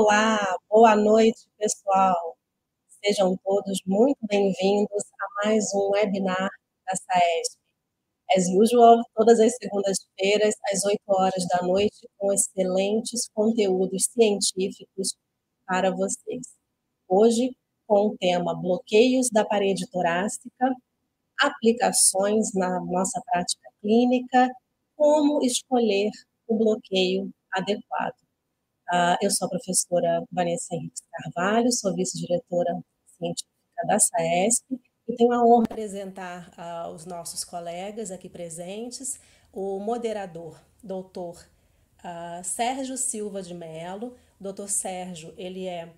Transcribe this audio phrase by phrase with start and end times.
[0.00, 0.38] Olá,
[0.70, 2.36] boa noite, pessoal.
[3.04, 6.48] Sejam todos muito bem-vindos a mais um webinar
[6.86, 7.58] da SAESP.
[8.36, 15.16] As usual, todas as segundas-feiras, às 8 horas da noite, com excelentes conteúdos científicos
[15.66, 16.46] para vocês.
[17.08, 17.50] Hoje,
[17.84, 20.76] com o tema Bloqueios da parede torácica,
[21.40, 24.48] aplicações na nossa prática clínica,
[24.94, 26.12] como escolher
[26.46, 28.27] o bloqueio adequado.
[28.90, 32.80] Uh, eu sou a professora Vanessa Henrique Carvalho, sou vice-diretora
[33.18, 39.20] científica da SAESP e tenho a honra de apresentar uh, os nossos colegas aqui presentes,
[39.52, 41.46] o moderador, doutor
[41.98, 44.16] uh, Sérgio Silva de Mello.
[44.40, 45.92] Doutor Sérgio, ele é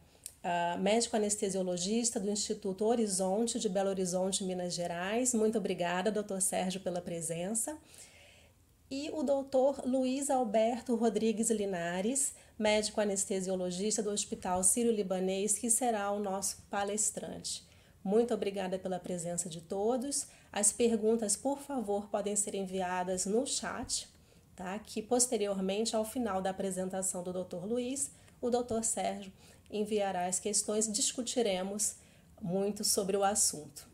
[0.79, 5.35] médico anestesiologista do Instituto Horizonte de Belo Horizonte, Minas Gerais.
[5.35, 7.77] Muito obrigada, doutor Sérgio, pela presença.
[8.91, 16.21] E o doutor Luiz Alberto Rodrigues Linares, médico anestesiologista do Hospital Sírio-Libanês, que será o
[16.21, 17.67] nosso palestrante.
[18.05, 20.29] Muito obrigada pela presença de todos.
[20.53, 24.07] As perguntas, por favor, podem ser enviadas no chat,
[24.55, 24.79] tá?
[24.79, 27.65] Que posteriormente, ao final da apresentação do Dr.
[27.65, 28.11] Luiz,
[28.41, 28.83] o Dr.
[28.83, 29.33] Sérgio
[29.71, 31.97] enviará as questões e discutiremos
[32.43, 33.89] muito sobre o assunto.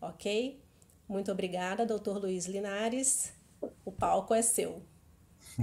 [0.00, 0.60] Ok?
[1.08, 2.18] Muito obrigada, Dr.
[2.18, 3.32] Luiz Linares.
[3.84, 4.82] O palco é seu.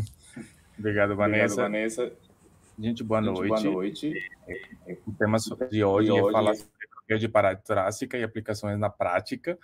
[0.77, 1.65] Obrigado, Vanessa.
[1.65, 2.28] Obrigado, Vanessa.
[2.79, 3.49] Gente, boa Gente, noite.
[3.49, 4.13] Boa noite.
[5.05, 5.37] O tema
[5.69, 9.59] de hoje é falar sobre bloqueio de parada torácica e aplicações na prática.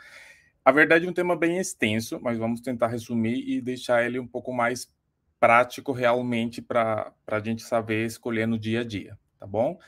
[0.65, 4.27] A verdade é um tema bem extenso, mas vamos tentar resumir e deixar ele um
[4.27, 4.91] pouco mais
[5.39, 9.79] prático realmente para a gente saber escolher no dia a dia, tá bom?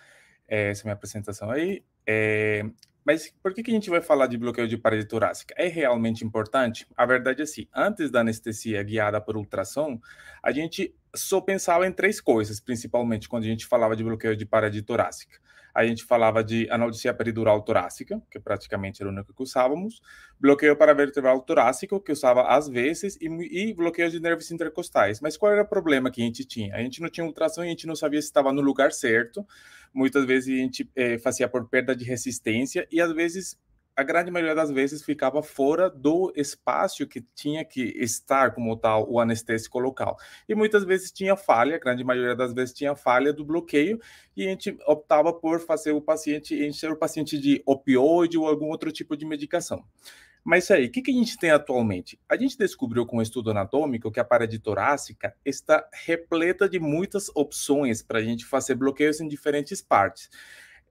[0.48, 1.84] Essa é a minha apresentação aí.
[2.06, 2.64] É,
[3.08, 5.54] mas por que, que a gente vai falar de bloqueio de parede torácica?
[5.58, 6.88] É realmente importante?
[6.96, 10.00] A verdade é assim, antes da anestesia guiada por ultrassom,
[10.42, 14.46] a gente só pensava em três coisas, principalmente quando a gente falava de bloqueio de
[14.46, 15.40] parede torácica
[15.78, 20.02] a gente falava de analgesia peridural torácica, que praticamente era o único que usávamos,
[20.40, 25.22] bloqueio paravertebral torácico, que usava às vezes, e, e bloqueio de nervos intercostais.
[25.22, 26.74] Mas qual era o problema que a gente tinha?
[26.74, 29.46] A gente não tinha ultrassom e a gente não sabia se estava no lugar certo.
[29.94, 33.56] Muitas vezes a gente é, fazia por perda de resistência e às vezes
[33.98, 39.12] a grande maioria das vezes ficava fora do espaço que tinha que estar como tal
[39.12, 40.16] o anestésico local.
[40.48, 44.00] E muitas vezes tinha falha, a grande maioria das vezes tinha falha do bloqueio,
[44.36, 48.68] e a gente optava por fazer o paciente, encher o paciente de opioide ou algum
[48.68, 49.84] outro tipo de medicação.
[50.44, 52.20] Mas aí, o que, que a gente tem atualmente?
[52.30, 57.30] A gente descobriu com o estudo anatômico que a parede torácica está repleta de muitas
[57.36, 60.30] opções para a gente fazer bloqueios em diferentes partes.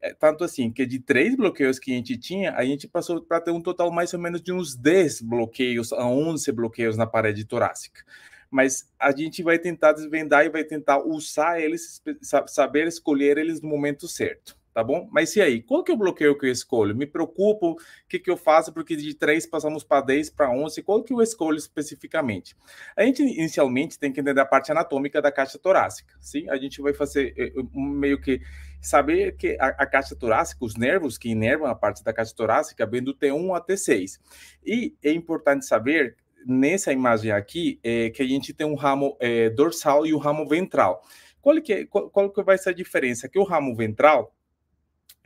[0.06, 3.40] É, tanto assim, que de três bloqueios que a gente tinha, a gente passou para
[3.40, 7.44] ter um total mais ou menos de uns 10 bloqueios a 11 bloqueios na parede
[7.44, 8.04] torácica.
[8.48, 12.00] Mas a gente vai tentar desvendar e vai tentar usar eles,
[12.46, 15.08] saber escolher eles no momento certo tá bom?
[15.10, 16.94] Mas e aí, qual que é o bloqueio que eu escolho?
[16.94, 17.76] Me preocupo, o
[18.06, 18.74] que, que eu faço?
[18.74, 22.54] Porque de 3 passamos para 10, para 11, qual que eu escolho especificamente?
[22.94, 26.46] A gente inicialmente tem que entender a parte anatômica da caixa torácica, sim?
[26.50, 28.42] A gente vai fazer eh, meio que
[28.86, 32.86] saber que a, a caixa torácica, os nervos que inervam a parte da caixa torácica,
[32.86, 34.20] vem do T1 a T6.
[34.64, 36.16] E é importante saber
[36.46, 40.20] nessa imagem aqui é, que a gente tem um ramo é, dorsal e o um
[40.20, 41.02] ramo ventral.
[41.40, 43.28] Qual que, é, qual, qual que vai ser a diferença?
[43.28, 44.35] Que o ramo ventral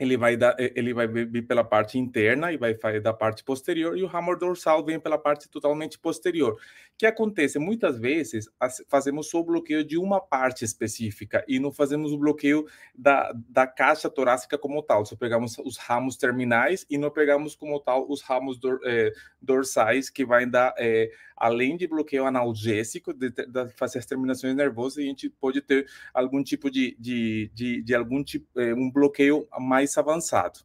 [0.01, 3.95] ele vai dar, ele vai vir pela parte interna e vai fazer da parte posterior
[3.95, 6.53] e o ramo dorsal vem pela parte totalmente posterior.
[6.53, 6.57] O
[6.97, 8.49] que acontece muitas vezes
[8.89, 12.65] fazemos só o bloqueio de uma parte específica e não fazemos o bloqueio
[12.95, 15.05] da, da caixa torácica como tal.
[15.05, 20.09] Só pegamos os ramos terminais e não pegamos como tal os ramos dor, é, dorsais
[20.09, 25.07] que vai dar é, além de bloqueio analgésico, de, de, fazer as terminações nervosas, a
[25.07, 29.97] gente pode ter algum tipo de, de, de, de algum tipo, é, um bloqueio mais
[29.97, 30.59] avançado.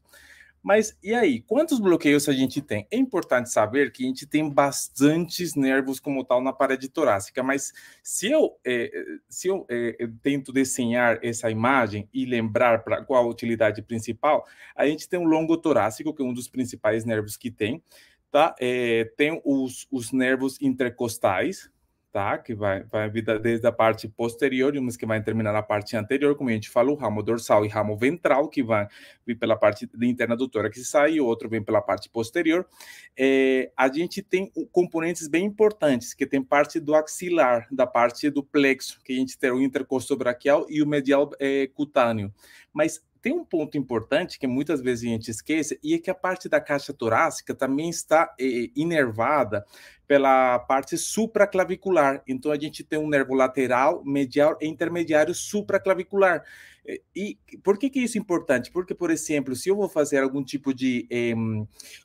[0.62, 2.87] Mas e aí, quantos bloqueios a gente tem?
[2.90, 7.73] É importante saber que a gente tem bastantes nervos como tal na parede torácica, mas
[8.02, 8.90] se eu, é,
[9.28, 14.44] se eu é, tento desenhar essa imagem e lembrar para qual a utilidade principal,
[14.75, 17.82] a gente tem o longo torácico, que é um dos principais nervos que tem,
[18.37, 18.55] tá?
[18.61, 21.71] É, tem os, os nervos intercostais,
[22.12, 22.37] tá?
[22.37, 26.37] Que vai, vai vir desde a parte posterior umas que vai terminar na parte anterior,
[26.37, 28.87] como a gente falou, ramo dorsal e ramo ventral, que vai
[29.27, 32.67] vir pela parte interna do tórax e sai, o outro vem pela parte posterior.
[33.19, 38.43] É, a gente tem componentes bem importantes, que tem parte do axilar, da parte do
[38.43, 42.31] plexo, que a gente tem o intercostobraquial e o medial é, cutâneo.
[42.71, 46.14] Mas tem um ponto importante que muitas vezes a gente esquece, e é que a
[46.14, 49.67] parte da caixa torácica também está eh, inervada
[50.06, 52.23] pela parte supraclavicular.
[52.28, 56.44] Então, a gente tem um nervo lateral, medial e intermediário supraclavicular.
[57.17, 58.70] E por que, que isso é importante?
[58.70, 61.34] Porque, por exemplo, se eu vou fazer algum tipo de eh,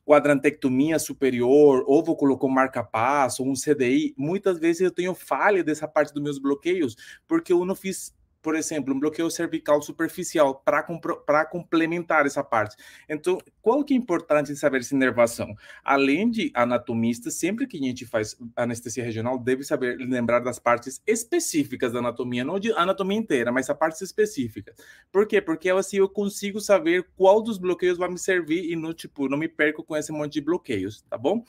[0.03, 5.88] quadrantectomia superior, ou vou colocar um marca-passo, um CDI, muitas vezes eu tenho falha dessa
[5.88, 6.95] parte dos meus bloqueios,
[7.27, 8.12] porque eu não fiz
[8.42, 12.76] por exemplo, um bloqueio cervical superficial para complementar essa parte.
[13.08, 15.56] Então, qual que é importante saber essa inervação?
[15.84, 21.02] Além de anatomista, sempre que a gente faz anestesia regional, deve saber lembrar das partes
[21.06, 24.76] específicas da anatomia, não de anatomia inteira, mas a partes específicas.
[25.12, 25.40] Por quê?
[25.40, 29.38] Porque assim eu consigo saber qual dos bloqueios vai me servir e não, tipo, não
[29.38, 31.46] me perco com esse monte de bloqueios, tá bom?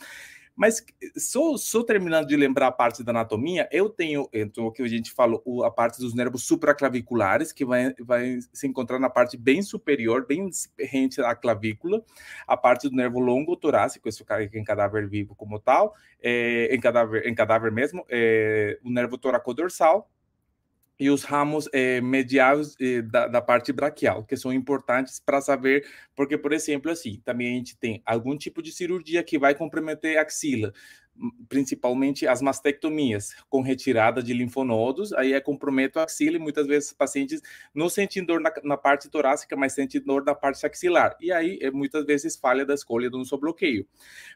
[0.54, 0.84] Mas
[1.16, 5.10] só, terminando de lembrar a parte da anatomia, eu tenho, então, o que a gente
[5.10, 10.26] falou, a parte dos nervos supraclaviculares, que vai, vai se encontrar na parte bem superior,
[10.26, 12.04] bem rente à clavícula,
[12.46, 17.26] a parte do nervo longo torácico, isso em cadáver vivo como tal, é, em, cadáver,
[17.26, 20.10] em cadáver mesmo, é, o nervo toracodorsal,
[21.02, 25.84] e os ramos eh, mediais eh, da, da, parte braquial, que são importantes para saber,
[26.14, 30.16] porque, por exemplo, assim, também a gente tem algum tipo de cirurgia que vai comprometer
[30.16, 30.72] a axila
[31.48, 36.92] principalmente as mastectomias, com retirada de linfonodos, aí é comprometo a axila e muitas vezes
[36.92, 37.40] pacientes
[37.74, 41.58] não sentem dor na, na, parte torácica, mas sentem dor na parte axilar, e aí
[41.60, 43.86] é, muitas vezes falha da escolha do nosso bloqueio.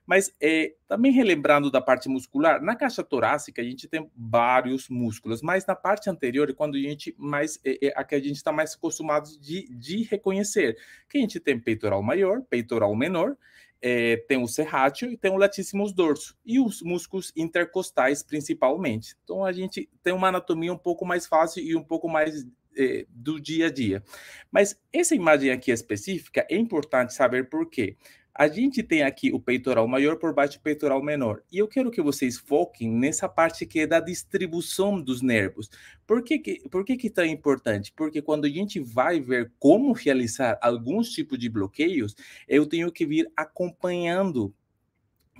[0.06, 5.42] Mas é, também relembrando da parte muscular, na caixa torácica a gente tem vários músculos,
[5.42, 8.52] mas na parte anterior, quando a gente mais, é, é a que a gente está
[8.52, 10.76] mais acostumado de, de reconhecer,
[11.08, 13.36] que a gente tem peitoral maior, peitoral menor,
[13.80, 19.14] é, tem o serrátil e tem o latíssimos dorso, e os músculos intercostais principalmente.
[19.24, 23.06] Então a gente tem uma anatomia um pouco mais fácil e um pouco mais é,
[23.08, 24.02] do dia a dia.
[24.50, 27.96] Mas essa imagem aqui específica é importante saber por quê.
[28.38, 31.42] A gente tem aqui o peitoral maior por baixo do peitoral menor.
[31.50, 35.70] E eu quero que vocês foquem nessa parte que é da distribuição dos nervos.
[36.06, 37.94] Por que, que, por que, que é tão importante?
[37.96, 42.14] Porque quando a gente vai ver como realizar alguns tipos de bloqueios,
[42.46, 44.54] eu tenho que vir acompanhando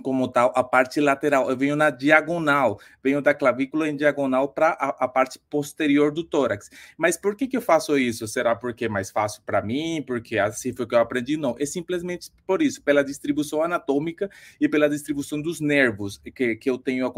[0.01, 1.49] como tal a parte lateral.
[1.49, 6.23] Eu venho na diagonal, venho da clavícula em diagonal para a, a, parte posterior do
[6.23, 6.69] tórax.
[6.97, 8.27] Mas por que, que eu faço isso?
[8.27, 10.03] Será porque é mais fácil para mim?
[10.05, 11.37] Porque assim foi que eu aprendi?
[11.37, 16.69] Não, é simplesmente por isso, pela distribuição anatômica e pela distribuição dos nervos que, que
[16.69, 17.11] eu tenho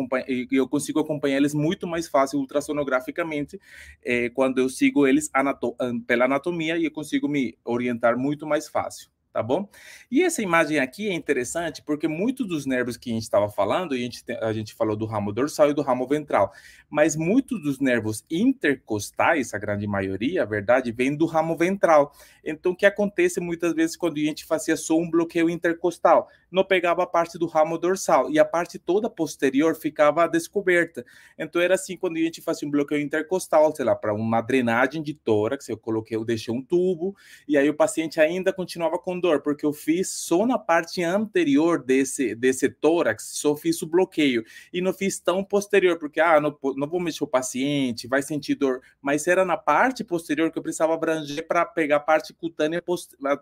[0.51, 3.59] eu consigo acompanhar eles muito mais fácil ultrassonograficamente
[4.03, 5.75] é, quando eu sigo eles anato
[6.07, 9.09] pela anatomia e eu consigo me orientar muito mais fácil
[9.39, 9.69] tá bom?
[10.11, 13.93] E essa imagem aqui é interessante porque muitos dos nervos que a gente estava falando,
[13.93, 16.51] a gente, a gente falou do ramo dorsal e do ramo ventral,
[16.89, 22.11] mas muitos dos nervos intercostais, a grande maioria, a verdade, vem do ramo ventral.
[22.43, 26.27] Então, o que acontece muitas vezes quando a gente fazia só um bloqueio intercostal?
[26.51, 31.05] Não pegava a parte do ramo dorsal e a parte toda posterior ficava descoberta.
[31.37, 35.01] Então, era assim quando a gente fazia um bloqueio intercostal, sei lá, para uma drenagem
[35.01, 37.15] de tórax, eu coloquei, eu deixei um tubo
[37.47, 41.83] e aí o paciente ainda continuava com dor, porque eu fiz só na parte anterior
[41.83, 44.43] desse, desse tórax, só fiz o bloqueio
[44.73, 48.55] e não fiz tão posterior, porque, ah, não, não vou mexer o paciente, vai sentir
[48.55, 52.81] dor, mas era na parte posterior que eu precisava abranger para pegar a parte cutânea,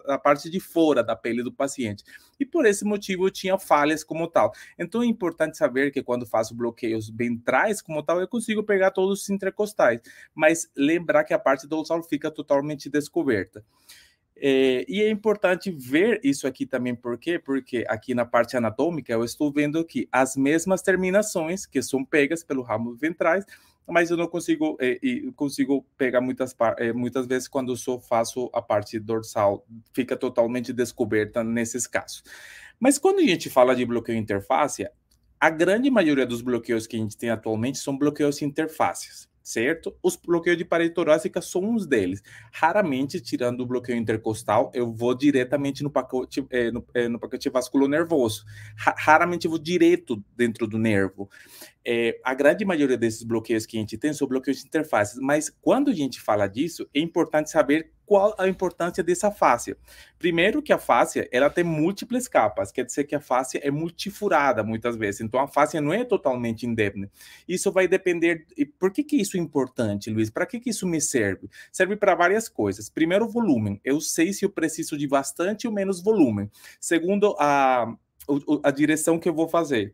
[0.07, 2.03] a parte de fora da pele do paciente.
[2.39, 4.51] E por esse motivo eu tinha falhas como tal.
[4.77, 9.21] Então é importante saber que quando faço bloqueios ventrais como tal, eu consigo pegar todos
[9.21, 10.01] os intercostais,
[10.33, 13.63] mas lembrar que a parte dorsal fica totalmente descoberta.
[14.39, 17.39] É, e é importante ver isso aqui também, por quê?
[17.39, 22.43] Porque aqui na parte anatômica eu estou vendo aqui as mesmas terminações que são pegas
[22.43, 23.45] pelo ramo ventrais,
[23.87, 24.99] mas eu não consigo, é,
[25.35, 31.43] consigo pegar muitas, é, muitas vezes quando só faço a parte dorsal, fica totalmente descoberta
[31.43, 32.23] nesses casos.
[32.79, 34.87] Mas quando a gente fala de bloqueio interface,
[35.39, 39.95] a grande maioria dos bloqueios que a gente tem atualmente são bloqueios interfaces certo?
[40.03, 42.21] Os bloqueios de parede torácica são uns deles.
[42.51, 47.49] Raramente, tirando o bloqueio intercostal, eu vou diretamente no pacote, é, no, é, no pacote
[48.77, 51.29] raramente eu vou direto dentro do nervo
[51.89, 55.49] é, a grande maioria desses bloqueios que a gente tem são bloqueios de interfaces, mas
[55.61, 59.77] quando a gente fala disso, é importante saber qual a importância dessa fáscia.
[60.17, 64.63] Primeiro que a fáscia, ela tem múltiplas capas, quer dizer que a fáscia é multifurada
[64.63, 67.11] muitas vezes, então a fáscia não é totalmente indemne.
[67.47, 68.47] Isso vai depender...
[68.79, 70.29] Por que que isso é importante, Luiz?
[70.29, 71.49] Para que que isso me serve?
[71.71, 72.89] Serve para várias coisas.
[72.89, 73.79] Primeiro, volume.
[73.83, 76.49] Eu sei se eu preciso de bastante ou menos volume.
[76.79, 77.93] Segundo, a,
[78.63, 79.93] a direção que eu vou fazer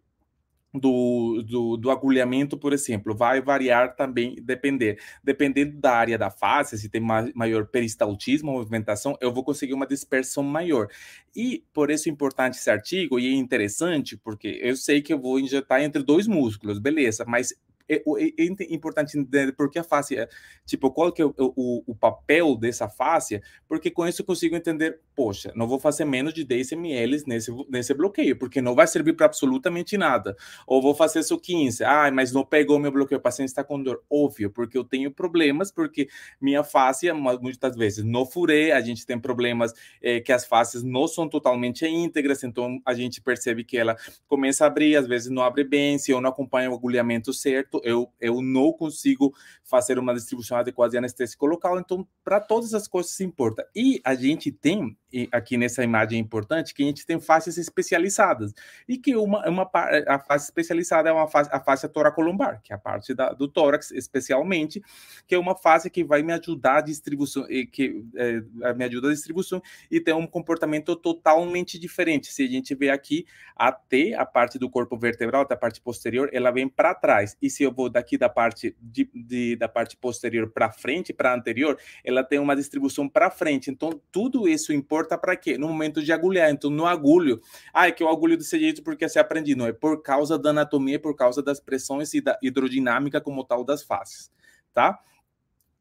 [0.73, 4.99] do, do, do, agulhamento, por exemplo, vai variar também, depender.
[5.23, 9.85] Dependendo da área da face, se tem ma maior peristaltismo, movimentação, eu vou conseguir uma
[9.85, 10.87] dispersão maior.
[11.35, 15.19] E por isso é importante esse artigo, e é interessante, porque eu sei que eu
[15.19, 17.53] vou injetar entre dois músculos, beleza, mas
[17.87, 20.27] é, é, é importante entender porque a face, é,
[20.65, 24.55] tipo, qual que é o, o, o, papel dessa face, porque com isso eu consigo
[24.55, 28.87] entender, poxa, não vou fazer menos de 10 ml nesse, nesse bloqueio, porque não vai
[28.87, 30.35] servir para absolutamente nada.
[30.67, 33.81] Ou vou fazer só 15, ah, mas não pegou meu bloqueio, o paciente está com
[33.81, 34.03] dor.
[34.09, 36.07] Óbvio, porque eu tenho problemas, porque
[36.39, 41.07] minha face, muitas vezes, não furei, a gente tem problemas é, que as faces não
[41.07, 43.95] são totalmente íntegras, então a gente percebe que ela
[44.27, 47.72] começa a abrir, às vezes não abre bem, se eu não acompanho o agulhamento certo,
[47.83, 51.79] eu, eu não consigo fazer uma distribuição adequada de anestésico local.
[51.79, 53.67] Então, para todas as coisas se importa.
[53.75, 54.97] E a gente tem,
[55.31, 58.53] aqui nessa imagem importante, que a gente tem faces especializadas.
[58.87, 59.69] E que uma, uma
[60.07, 63.47] a face especializada é uma face, a face toracolumbar, que é a parte da, do
[63.47, 64.81] tórax, especialmente,
[65.27, 69.11] que é uma face que vai me ajudar a distribuição, que é, me ajuda a
[69.11, 72.31] distribuição e tem um comportamento totalmente diferente.
[72.31, 76.29] Se a gente vê aqui, a T, a parte do corpo vertebral, da parte posterior,
[76.33, 77.37] ela vem para trás.
[77.41, 81.33] E se eu vou daqui da parte de, de da parte posterior para frente, para
[81.33, 83.69] anterior, ela tem uma distribuição para frente.
[83.69, 85.57] Então, tudo isso importa para quê?
[85.57, 86.49] No momento de agulhar.
[86.51, 87.41] Então, no agulho,
[87.73, 89.55] ah, é que eu agulho desse jeito porque se aprendi.
[89.55, 93.63] Não, é por causa da anatomia, por causa das pressões e da hidrodinâmica como tal
[93.63, 94.31] das faces,
[94.73, 94.99] tá?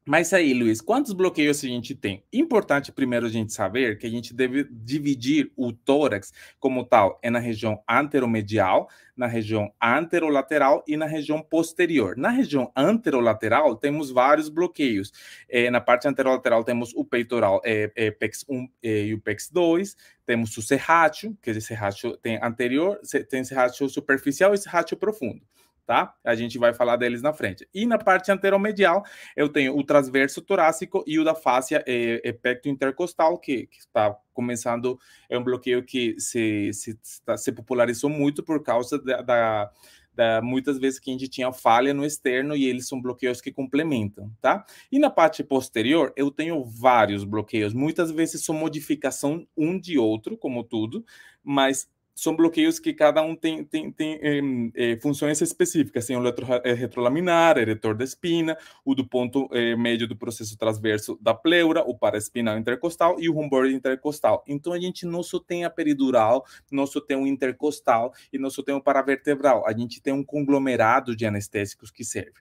[0.05, 2.25] Mas aí, Luiz, quantos bloqueios a gente tem?
[2.33, 7.29] Importante primeiro a gente saber que a gente deve dividir o tórax como tal é
[7.29, 12.17] na região anteromedial, na região anterolateral e na região posterior.
[12.17, 15.09] Na região anterolateral temos vários bloqueios.
[15.47, 19.49] É, na parte anterolateral temos o peitoral é, é, PEX 1 é, e o PEX
[19.51, 19.95] 2,
[20.25, 25.41] temos o serrátil, que esse serrátil tem anterior, tem serrátil superficial e serrátil profundo
[25.85, 26.13] tá?
[26.23, 27.67] A gente vai falar deles na frente.
[27.73, 29.03] E na parte anteromedial,
[29.35, 34.15] eu tenho o transverso torácico e o da fáscia é, é pecto intercostal, que, está
[34.33, 34.97] começando,
[35.29, 39.71] é um bloqueio que se, se, tá, se popularizou muito por causa da, da
[40.15, 43.51] da, muitas vezes que a gente tinha falha no externo e eles são bloqueios que
[43.51, 44.65] complementam, tá?
[44.91, 50.37] E na parte posterior, eu tenho vários bloqueios, muitas vezes são modificação um de outro,
[50.37, 51.03] como tudo,
[51.43, 56.05] mas são bloqueios que cada um tem, tem, tem é, funções específicas.
[56.05, 56.23] Tem o
[56.63, 61.81] é, retrolaminar, eretor da espina, o do ponto é, médio do processo transverso da pleura,
[61.81, 64.43] o paraespinal intercostal e o rumor intercostal.
[64.47, 68.49] Então, a gente não só tem a peridural, não só tem o intercostal e não
[68.49, 69.67] só tem o paravertebral.
[69.67, 72.33] A gente tem um conglomerado de anestésicos que serve.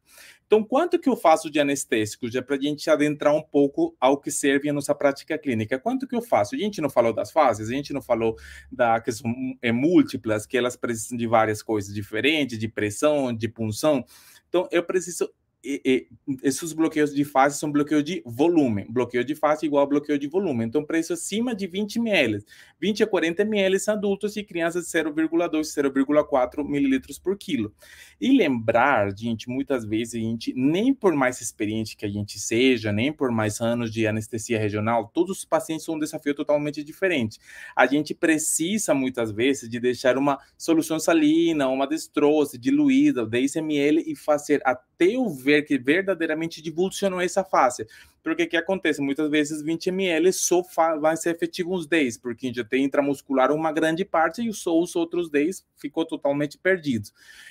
[0.53, 2.31] Então, quanto que eu faço de anestésicos?
[2.31, 5.79] Já para a gente adentrar um pouco ao que serve a nossa prática clínica.
[5.79, 6.55] Quanto que eu faço?
[6.55, 8.37] A gente não falou das fases, a gente não falou
[8.71, 9.33] da questão
[9.63, 14.05] é, múltiplas, que elas precisam de várias coisas diferentes, de pressão, de punção.
[14.47, 15.33] Então, eu preciso
[15.65, 18.85] e, e, esses bloqueios de fase são bloqueio de volume.
[18.89, 20.65] Bloqueio de fase igual a bloqueio de volume.
[20.65, 22.45] Então, preço acima de 20 ml.
[22.81, 27.73] 20 a 40 ml adultos e crianças de 0,2, 0,4 mililitros por quilo.
[28.21, 32.93] E lembrar, gente, muitas vezes a gente, nem por mais experiente que a gente seja,
[32.93, 37.39] nem por mais anos de anestesia regional, todos os pacientes são um desafio totalmente diferente.
[37.77, 44.05] A gente precisa, muitas vezes, de deixar uma solução salina, uma destrose diluída, 10 ml
[44.07, 47.87] e fazer até o ver que verdadeiramente divulsionou essa face.
[48.23, 49.01] Porque que acontece?
[49.01, 50.63] Muitas vezes 20 ml só
[51.01, 54.95] vai ser efetivo uns 10, porque já tem intramuscular uma grande parte e só os
[54.95, 57.09] outros 10 ficou totalmente perdido.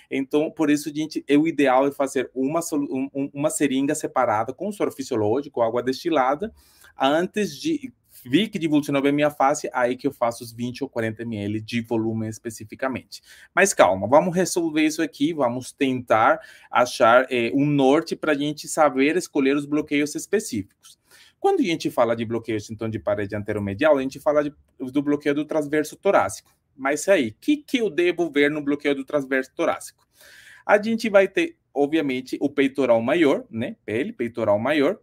[0.10, 4.72] Então, por isso, gente, é o ideal é fazer uma, um, uma seringa separada com
[4.72, 6.54] soro fisiológico, água destilada,
[6.98, 7.92] antes de
[8.26, 11.62] vi que divulsionou bem minha face, aí que eu faço os 20 ou 40 ml
[11.62, 13.22] de volume especificamente.
[13.54, 18.68] Mas calma, vamos resolver isso aqui, vamos tentar achar é, um norte para a gente
[18.68, 21.00] saber escolher os bloqueios específicos.
[21.40, 25.02] Quando a gente fala de bloqueio então, de parede anteromedial, a gente fala de, do
[25.02, 26.56] bloqueio do transverso torácico.
[26.78, 30.08] Mas aí, o que, que eu devo ver no bloqueio do transverso torácico?
[30.64, 33.76] A gente vai ter, obviamente, o peitoral maior, né?
[33.84, 35.00] Pele, peitoral maior,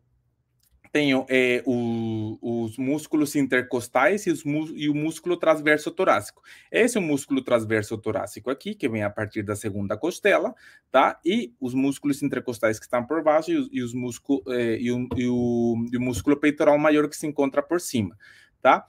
[0.92, 4.42] tenho é, o, os músculos intercostais e, os,
[4.74, 6.42] e, o músculo transverso torácico.
[6.70, 10.54] Esse é o músculo transverso torácico aqui, que vem a partir da segunda costela,
[10.90, 11.20] tá?
[11.24, 15.06] E os músculos intercostais que estão por baixo e, e os músculo, é, e, o,
[15.12, 18.16] o, e o músculo peitoral maior que se encontra por cima,
[18.62, 18.86] tá?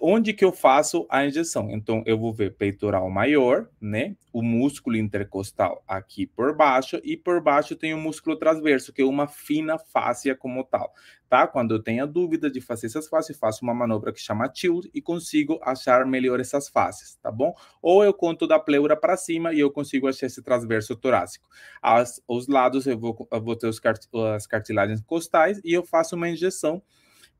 [0.00, 1.70] Onde que eu faço a injeção?
[1.70, 4.16] Então, eu vou ver peitoral maior, né?
[4.32, 9.04] O músculo intercostal aqui por baixo, e por baixo tem o músculo transverso, que é
[9.04, 10.92] uma fina fáscia como tal,
[11.28, 11.46] tá?
[11.46, 15.00] Quando eu tenho dúvida de fazer essas faces, faço uma manobra que chama tilt e
[15.00, 17.54] consigo achar melhor essas faces, tá bom?
[17.82, 21.48] Ou eu conto da pleura para cima e eu consigo achar esse transverso torácico.
[21.82, 25.84] As, os lados eu vou, eu vou ter os cart, as cartilagens costais e eu
[25.84, 26.82] faço uma injeção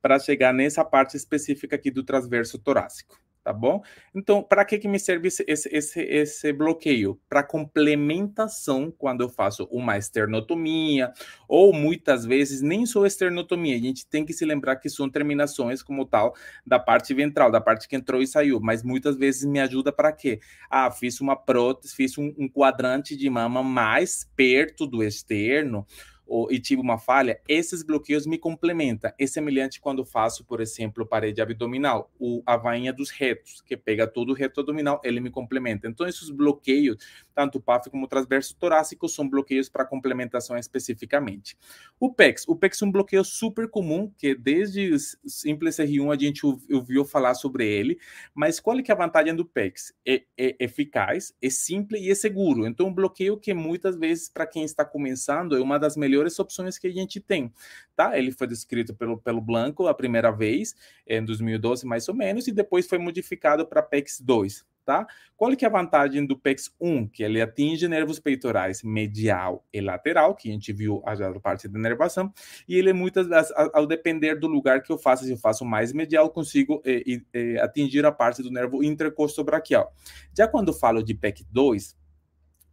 [0.01, 3.83] para chegar nessa parte específica aqui do transverso torácico, tá bom?
[4.15, 7.19] Então, para que, que me serve esse, esse, esse, bloqueio?
[7.29, 11.13] Para complementação, quando eu faço uma esternotomia,
[11.49, 15.83] ou muitas vezes nem só esternotomia, a gente tem que se lembrar que são terminações
[15.83, 16.35] como tal
[16.67, 20.13] da parte ventral, da parte que entrou e saiu, mas muitas vezes me ajuda para
[20.13, 20.41] quê?
[20.71, 25.87] Ah, fiz uma prótese, fiz um, um quadrante de mama mais perto do externo,
[26.29, 29.11] ou, e tive uma falha, esses bloqueios me complementam.
[29.19, 34.07] É semelhante quando faço, por exemplo, parede abdominal, o, a vainha dos retos, que pega
[34.07, 35.89] todo o reto abdominal, ele me complementa.
[35.89, 36.99] Então, esses bloqueios,
[37.39, 41.57] tanto PAF como transverso torácico, são bloqueios para complementação especificamente.
[42.01, 46.43] O PEX, o PEX é um bloqueio super comum, que desde simples R1 a gente
[46.45, 47.99] ouviu falar sobre ele,
[48.35, 49.95] mas qual é, é a vantagem do PEX?
[50.05, 52.67] É, é eficaz, é simples e é seguro.
[52.67, 56.39] Então, um bloqueio que muitas vezes, para quem está começando, é uma das melhores melhores
[56.39, 57.53] opções que a gente tem,
[57.95, 58.19] tá?
[58.19, 60.75] Ele foi descrito pelo, pelo Blanco a primeira vez,
[61.07, 65.07] em 2012 mais ou menos, e depois foi modificado para PEX 2, tá?
[65.37, 67.09] Qual que é a vantagem do PEX 1?
[67.09, 71.79] Que ele atinge nervos peitorais medial e lateral, que a gente viu a parte da
[71.79, 72.33] inervação,
[72.67, 75.93] e ele muitas vezes, ao depender do lugar que eu faço, se eu faço mais
[75.93, 79.93] medial, consigo eh, eh, atingir a parte do nervo intercostobraquial.
[80.35, 81.95] Já quando falo de PEC 2,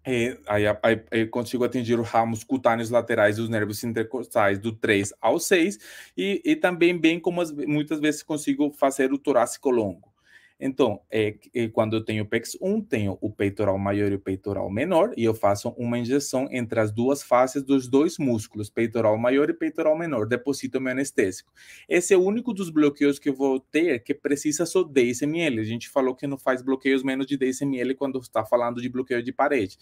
[0.06, 5.12] é, aí, aí, aí, consigo atingir os ramos cutâneos laterais dos nervos intercostais do 3
[5.20, 5.80] ao 6
[6.16, 10.15] e, e também bem como as, muitas vezes consigo fazer o torácico longo.
[10.58, 14.70] Então, é, é, quando eu tenho PEX 1, tenho o peitoral maior e o peitoral
[14.70, 19.50] menor, e eu faço uma injeção entre as duas faces dos dois músculos, peitoral maior
[19.50, 21.52] e peitoral menor, deposito meu anestésico.
[21.90, 25.60] Esse é o único dos bloqueios que eu vou ter que precisa só 10 ml.
[25.60, 28.88] A gente falou que não faz bloqueios menos de 10 ml quando está falando de
[28.88, 29.78] bloqueio de parede.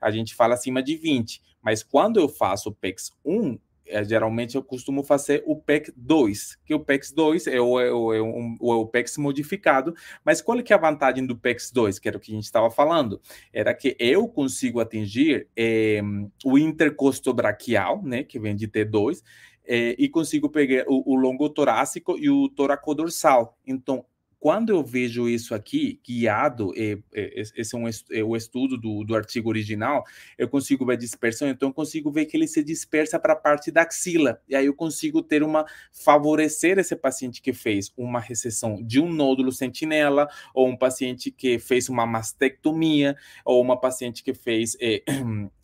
[0.00, 4.62] A gente fala acima de 20, mas quando eu faço PEX 1, é, geralmente eu
[4.62, 8.56] costumo fazer o PEX 2, que o PEX 2 é o, é o, é um,
[8.60, 9.94] o PEX modificado,
[10.24, 12.34] mas qual é, que é a vantagem do PEX 2, que era o que a
[12.34, 13.20] gente estava falando?
[13.52, 16.00] Era que eu consigo atingir é,
[16.44, 19.22] o intercosto braquial, né, que vem de T2,
[19.66, 23.58] é, e consigo pegar o, o longo torácico e o toracodorsal.
[23.66, 24.04] Então,
[24.38, 29.48] quando eu vejo isso aqui, guiado, esse é, um, é o estudo do, do artigo
[29.48, 30.04] original,
[30.36, 33.36] eu consigo ver a dispersão, então eu consigo ver que ele se dispersa para a
[33.36, 38.20] parte da axila, e aí eu consigo ter uma, favorecer esse paciente que fez uma
[38.20, 44.22] recessão de um nódulo sentinela, ou um paciente que fez uma mastectomia, ou uma paciente
[44.22, 45.02] que fez é,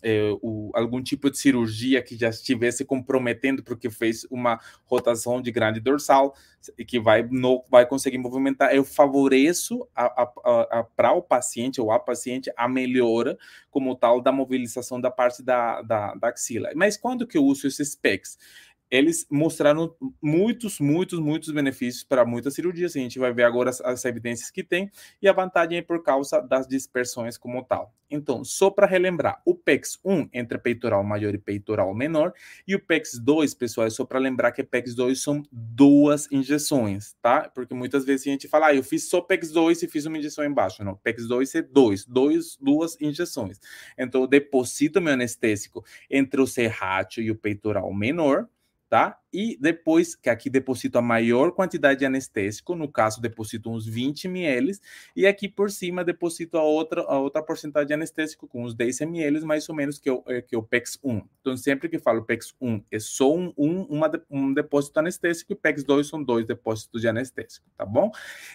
[0.02, 5.50] é, o, algum tipo de cirurgia que já estivesse comprometendo porque fez uma rotação de
[5.50, 6.34] grande dorsal,
[6.86, 9.86] que vai, no, vai conseguir movimentar eu favoreço
[10.96, 13.38] para o paciente ou a paciente a melhora
[13.70, 16.70] como tal da mobilização da parte da, da, da axila.
[16.74, 18.38] Mas quando que eu uso esses PECs?
[18.92, 22.94] Eles mostraram muitos, muitos, muitos benefícios para muitas cirurgias.
[22.94, 26.02] A gente vai ver agora as, as, evidências que tem e a vantagem é por
[26.02, 27.94] causa das dispersões como tal.
[28.10, 32.34] Então, só para relembrar, o PEX 1 entre peitoral maior e peitoral menor
[32.68, 37.16] e o PEX 2, pessoal, é só para lembrar que PEX 2 são duas injeções,
[37.22, 37.48] tá?
[37.48, 40.18] Porque muitas vezes a gente fala, ah, eu fiz só PEX 2 e fiz uma
[40.18, 40.84] injeção embaixo.
[40.84, 43.58] Não, PEX 2 é dois, dois duas injeções.
[43.96, 48.46] Então, eu deposito meu anestésico entre o serrátil e o peitoral menor,
[48.92, 49.18] tá?
[49.32, 54.26] E depois, que aqui deposito a maior quantidade de anestésico, no caso deposito uns 20
[54.26, 54.70] ml,
[55.16, 59.00] e aqui por cima deposito a outra, a outra porcentagem de anestésico com uns 10
[59.00, 61.22] ml, mais ou menos, que é o, que é o PEX 1.
[61.40, 65.56] Então, sempre que falo PEX 1, é só um, um, uma, um depósito anestésico, e
[65.56, 68.10] PEX 2 são dois depósitos de anestésico, tá bom?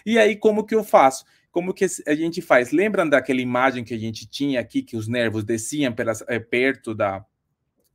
[0.06, 1.24] E aí, como que eu faço?
[1.50, 2.70] como que a gente faz?
[2.70, 6.94] Lembram daquela imagem que a gente tinha aqui, que os nervos desciam pelas, é, perto
[6.94, 7.24] da,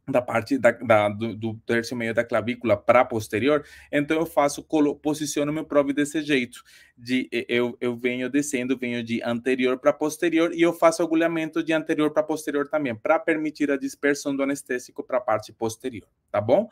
[0.08, 4.66] da parte da, da, do, do terço meio da clavícula para posterior, então eu faço,
[5.02, 6.62] posiciono meu prove desse jeito,
[6.98, 11.72] de eu, eu venho descendo, venho de anterior para posterior e eu faço agulhamento de
[11.72, 16.42] anterior para posterior também, para permitir a dispersão do anestésico para a parte posterior, tá
[16.42, 16.70] bom?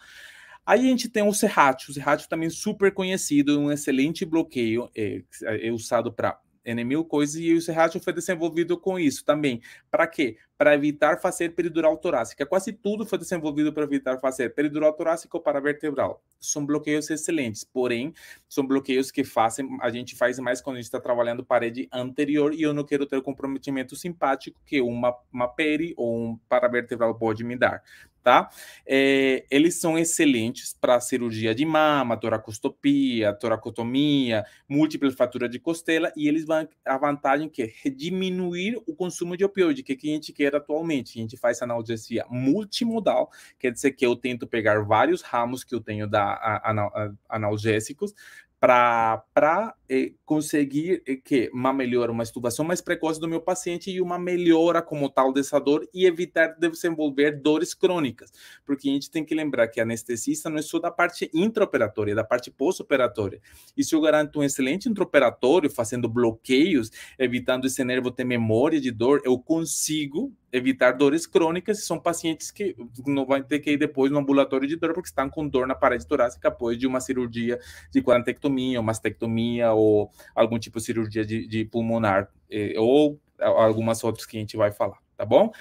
[0.65, 5.23] Aí a gente tem o serrátil, o serrátil também super conhecido, um excelente bloqueio, é,
[5.43, 9.61] é usado para N mil coisas, e o Serratio foi desenvolvido com isso também.
[9.89, 10.37] Para quê?
[10.57, 12.45] Para evitar fazer peridural torácica.
[12.45, 16.23] Quase tudo foi desenvolvido para evitar fazer peridural torácica ou paravertebral.
[16.39, 18.13] São bloqueios excelentes, porém,
[18.47, 22.53] são bloqueios que fazem, a gente faz mais quando a gente está trabalhando parede anterior
[22.53, 27.43] e eu não quero ter comprometimento simpático que uma, uma peri ou um paravertebral pode
[27.43, 27.81] me dar
[28.23, 28.49] tá?
[28.85, 36.27] É, eles são excelentes para cirurgia de mama, toracostopia, toracotomia, múltipla fratura de costela, e
[36.27, 40.13] eles vão, a vantagem que é diminuir o consumo de opioide, que, é que a
[40.13, 41.17] gente quer atualmente.
[41.17, 45.81] A gente faz analgesia multimodal, quer dizer que eu tento pegar vários ramos que eu
[45.81, 48.13] tenho da a, a, analgésicos,
[48.61, 53.99] para eh, conseguir eh, que uma melhora, uma estubação mais precoce do meu paciente e
[53.99, 58.31] uma melhora como tal dessa dor e evitar desenvolver dores crônicas,
[58.63, 62.15] porque a gente tem que lembrar que anestesista não é só da parte intraoperatória, é
[62.15, 63.41] da parte pós-operatória.
[63.75, 68.91] E se eu garanto um excelente intraoperatório, fazendo bloqueios, evitando esse nervo ter memória de
[68.91, 74.11] dor, eu consigo evitar dores crônicas, são pacientes que não vão ter que ir depois
[74.11, 77.59] no ambulatório de dor porque estão com dor na parede torácica após de uma cirurgia
[77.91, 84.25] de quarantectomia, mastectomia ou algum tipo de cirurgia de, de pulmonar eh, ou algumas outras
[84.25, 85.51] que a gente vai falar, tá bom?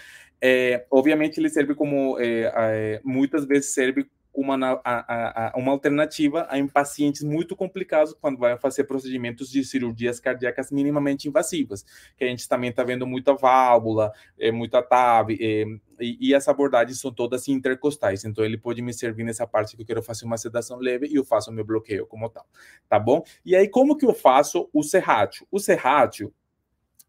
[0.41, 6.49] É, obviamente ele serve como é, é, muitas vezes serve uma, a, a, uma alternativa
[6.53, 11.85] em pacientes muito complicados quando vai fazer procedimentos de cirurgias cardíacas minimamente invasivas,
[12.17, 15.65] que a gente também está vendo muita válvula, é, muita TAV, é,
[16.01, 19.83] e, e as abordagens são todas intercostais, então ele pode me servir nessa parte que
[19.83, 22.47] eu quero fazer uma sedação leve e eu faço meu bloqueio como tal,
[22.89, 23.23] tá bom?
[23.45, 25.47] E aí, como que eu faço o serrátil?
[25.51, 26.33] O serrátil,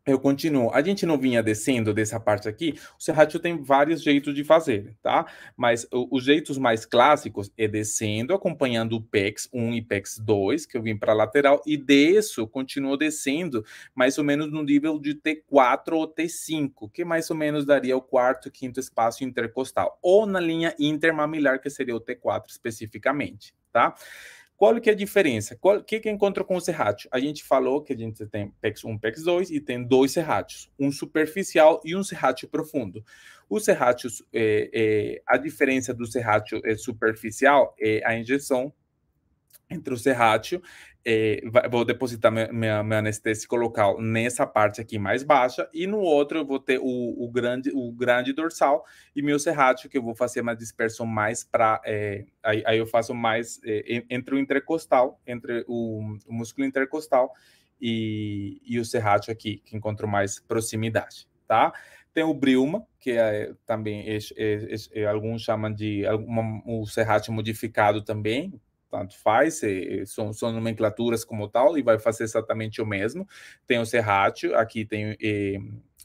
[0.06, 0.72] eu continuo.
[0.74, 2.76] A gente não vinha descendo dessa parte aqui.
[3.00, 5.26] O serrátil tem vários jeitos de fazer, tá?
[5.56, 10.78] Mas os jeitos mais clássicos é descendo, acompanhando o PEX 1 e PEX 2, que
[10.78, 15.14] eu vim para a lateral, e desço, continuo descendo, mais ou menos no nível de
[15.14, 20.40] T4 ou T5, que mais ou menos daria o quarto, quinto espaço intercostal, ou na
[20.40, 23.96] linha intermamilar, que seria o T4 especificamente, tá?
[24.62, 25.58] Qual que é a diferença?
[25.60, 27.10] O que, que encontra com o serrátil?
[27.12, 30.70] A gente falou que a gente tem PEX 1, PEX 2 e tem dois serrátios,
[30.78, 33.04] um superficial e um serrátil profundo.
[33.50, 38.72] O serrátil, é, é, a diferença do serrátil é, superficial é a injeção
[39.68, 40.62] entre o serrátil
[41.06, 46.40] é, vou depositar minha, minha, anestésico local nessa parte aqui mais baixa e no outro
[46.40, 48.86] eu vou ter o, o grande o grande dorsal
[49.16, 52.86] e meu serrátil que eu vou fazer uma dispersão mais para é, aí, aí, eu
[52.86, 57.34] faço mais é, entre o intercostal entre o, o, músculo intercostal
[57.82, 61.74] e, e o serrátil aqui que encontro mais proximidade tá?
[62.14, 68.54] Tem o Brilma, que é, também é, alguns chamam de uma, o serrátil modificado também,
[68.92, 73.26] tanto faz, é, são, são nomenclaturas como tal, e vai fazer exatamente o mesmo.
[73.66, 75.58] Tem o serrátil, aqui tem é,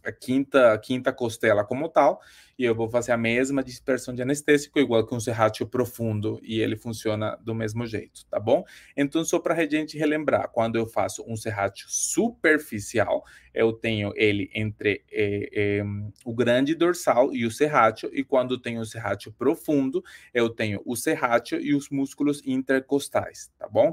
[0.07, 2.21] a quinta, a quinta costela como tal,
[2.59, 6.61] e eu vou fazer a mesma dispersão de anestésico, igual que um serrátil profundo, e
[6.61, 8.65] ele funciona do mesmo jeito, tá bom?
[8.97, 14.51] Então, só para a gente relembrar, quando eu faço um serrátil superficial, eu tenho ele
[14.55, 15.83] entre é, é,
[16.25, 20.97] o grande dorsal e o serrátil, e quando tenho o serrátil profundo, eu tenho o
[20.97, 23.93] serrátil e os músculos intercostais, tá bom?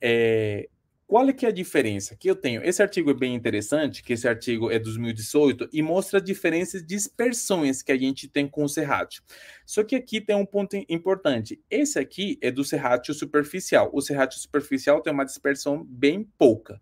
[0.00, 0.68] É,
[1.06, 2.16] qual é que é a diferença?
[2.16, 5.80] Que eu tenho, esse artigo é bem interessante, que esse artigo é de 2018 e
[5.80, 9.22] mostra diferenças de dispersões que a gente tem com o serrátil.
[9.64, 11.62] Só que aqui tem um ponto importante.
[11.70, 13.88] Esse aqui é do serrátil superficial.
[13.92, 16.80] O serrátil superficial tem uma dispersão bem pouca,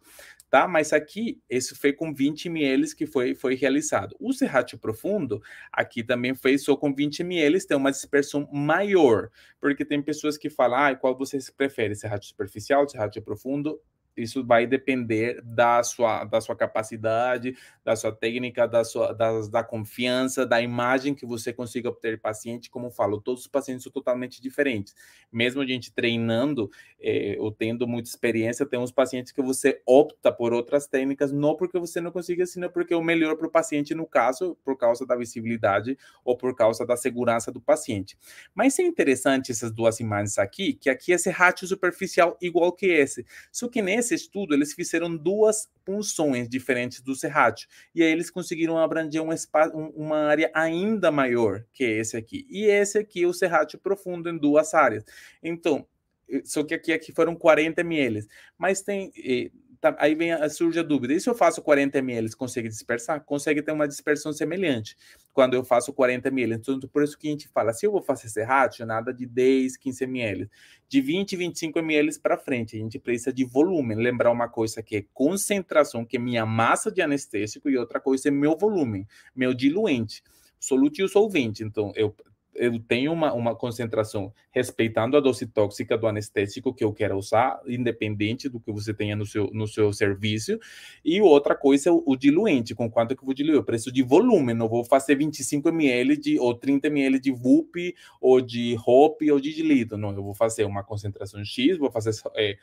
[0.49, 0.67] tá?
[0.67, 4.17] Mas aqui, esse foi com 20 ml que foi, foi realizado.
[4.19, 9.29] O serrátil profundo, aqui também foi só com 20 ml, tem uma dispersão maior,
[9.61, 13.79] porque tem pessoas que falam, ah, qual você prefere, serrátil superficial, serrátil profundo?
[14.17, 19.65] Isso vai depender da sua, da sua capacidade, da sua técnica, da sua da, da
[19.65, 22.71] confiança, da imagem que você consiga obter paciente.
[22.71, 24.95] Como falo, todos os pacientes são totalmente diferentes.
[25.33, 30.33] Mesmo a gente treinando é, ou tendo muita experiência, tem uns pacientes que você opta
[30.33, 33.51] por outras técnicas, não porque você não consiga, senão porque é o melhor para o
[33.51, 38.17] paciente, no caso, por causa da visibilidade ou por causa da segurança do paciente.
[38.55, 43.27] Mas é interessante essas duas imagens aqui, que aqui esse ratio superficial igual que esse.
[43.51, 47.69] Só que nesse nesse estudo, eles fizeram duas punções diferentes do serrátil.
[47.95, 52.47] E aí eles conseguiram abranger um espaço, uma área ainda maior que esse aqui.
[52.51, 55.05] E esse aqui, o serrátil profundo em duas áreas.
[55.43, 55.87] Então,
[56.29, 58.27] eh, só que aqui, aqui foram 40 ml.
[58.59, 62.35] Mas tem eh, Tá, aí vem surge a dúvida: e se eu faço 40 ml,
[62.37, 63.23] consegue dispersar?
[63.23, 64.97] Consegue ter uma dispersão semelhante
[65.35, 66.55] quando eu faço 40 ml.
[66.55, 69.27] Então, por isso que a gente fala: se eu vou fazer esse ratio, nada de
[69.27, 70.49] 10, 15 ml.
[70.89, 73.95] De 20, 25 ml para frente, a gente precisa de volume.
[73.95, 78.29] Lembrar uma coisa que é concentração, que é minha massa de anestésico, e outra coisa
[78.29, 80.23] é meu volume, meu diluente
[80.65, 81.63] soluto e solvente.
[81.63, 82.15] Então, eu
[82.55, 87.61] eu tenho uma, uma concentração respeitando a dose tóxica do anestésico que eu quero usar,
[87.67, 90.59] independente do que você tenha no seu, no seu serviço.
[91.05, 93.57] E outra coisa é o, o diluente, com quanto que eu vou diluir?
[93.57, 97.95] Eu preciso de volume, não vou fazer 25 ml de, ou 30 ml de VUP,
[98.21, 99.97] ou de ROP, ou de diluído.
[99.97, 102.57] Não, eu vou fazer uma concentração X, vou fazer é,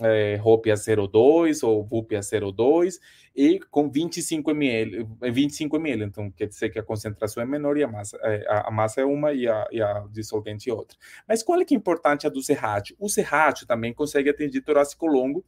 [0.00, 3.00] é, ROPIA 02 ou VUPIA 02
[3.34, 7.84] e com 25 ml, 25 ml, então quer dizer que a concentração é menor e
[7.84, 10.96] a massa, é, a, massa é uma e a, e a dissolvente é outra.
[11.26, 12.96] Mas qual é que é importante a do serrátil?
[12.98, 15.44] O serrátil também consegue atingir torácico longo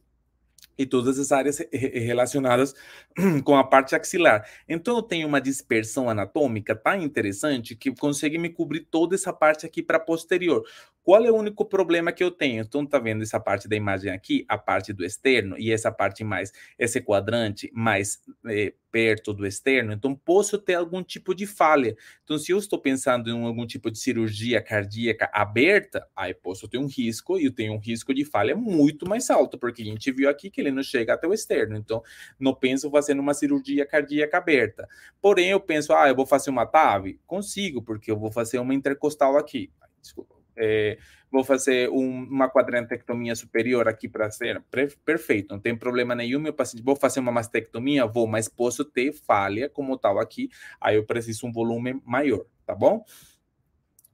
[0.77, 2.73] e todas as áreas relacionadas
[3.43, 4.47] com a parte axilar.
[4.67, 9.65] Então eu tenho uma dispersão anatômica tão interessante que consegue me cobrir toda essa parte
[9.65, 10.63] aqui para posterior.
[11.03, 12.61] Qual é o único problema que eu tenho?
[12.61, 16.23] Então, tá vendo essa parte da imagem aqui, a parte do externo, e essa parte
[16.23, 21.95] mais, esse quadrante mais é, perto do externo, então posso ter algum tipo de falha.
[22.23, 26.77] Então, se eu estou pensando em algum tipo de cirurgia cardíaca aberta, aí posso ter
[26.77, 30.11] um risco, e eu tenho um risco de falha muito mais alto, porque a gente
[30.11, 31.77] viu aqui que ele não chega até o externo.
[31.77, 32.03] Então,
[32.39, 34.87] não penso fazendo uma cirurgia cardíaca aberta.
[35.19, 37.17] Porém, eu penso, ah, eu vou fazer uma TAV?
[37.25, 39.71] Consigo, porque eu vou fazer uma intercostal aqui.
[39.99, 40.97] Desculpa é,
[41.31, 44.61] vou fazer um, uma quadrantectomia superior aqui para ser
[45.05, 46.39] perfeito, não tem problema nenhum.
[46.39, 50.95] Meu paciente, vou fazer uma mastectomia, vou, mas posso ter falha como tal aqui, aí
[50.95, 53.03] eu preciso um volume maior, tá bom?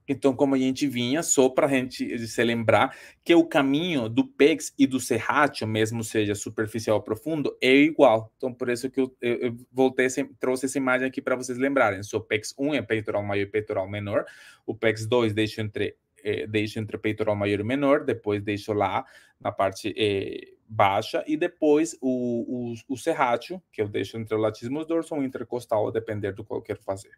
[0.08, 4.26] Então, como a gente vinha, só para a gente se lembrar que o caminho do
[4.26, 8.32] PEX e do serrátil, mesmo seja superficial ou profundo, é igual.
[8.38, 10.08] Então, por isso que eu, eu, voltei,
[10.40, 12.00] trouxe essa imagem aqui para vocês lembrarem.
[12.14, 14.24] O PEX 1 é peitoral maior e peitoral menor,
[14.66, 19.04] o PEX 2 deixa entre é, deixo entre peitoral maior e menor, depois deixo lá
[19.40, 24.38] na parte é, baixa, e depois o, o, o serrátil, que eu deixo entre o
[24.38, 27.12] latismo dorso ou intercostal, a depender do que eu quero fazer.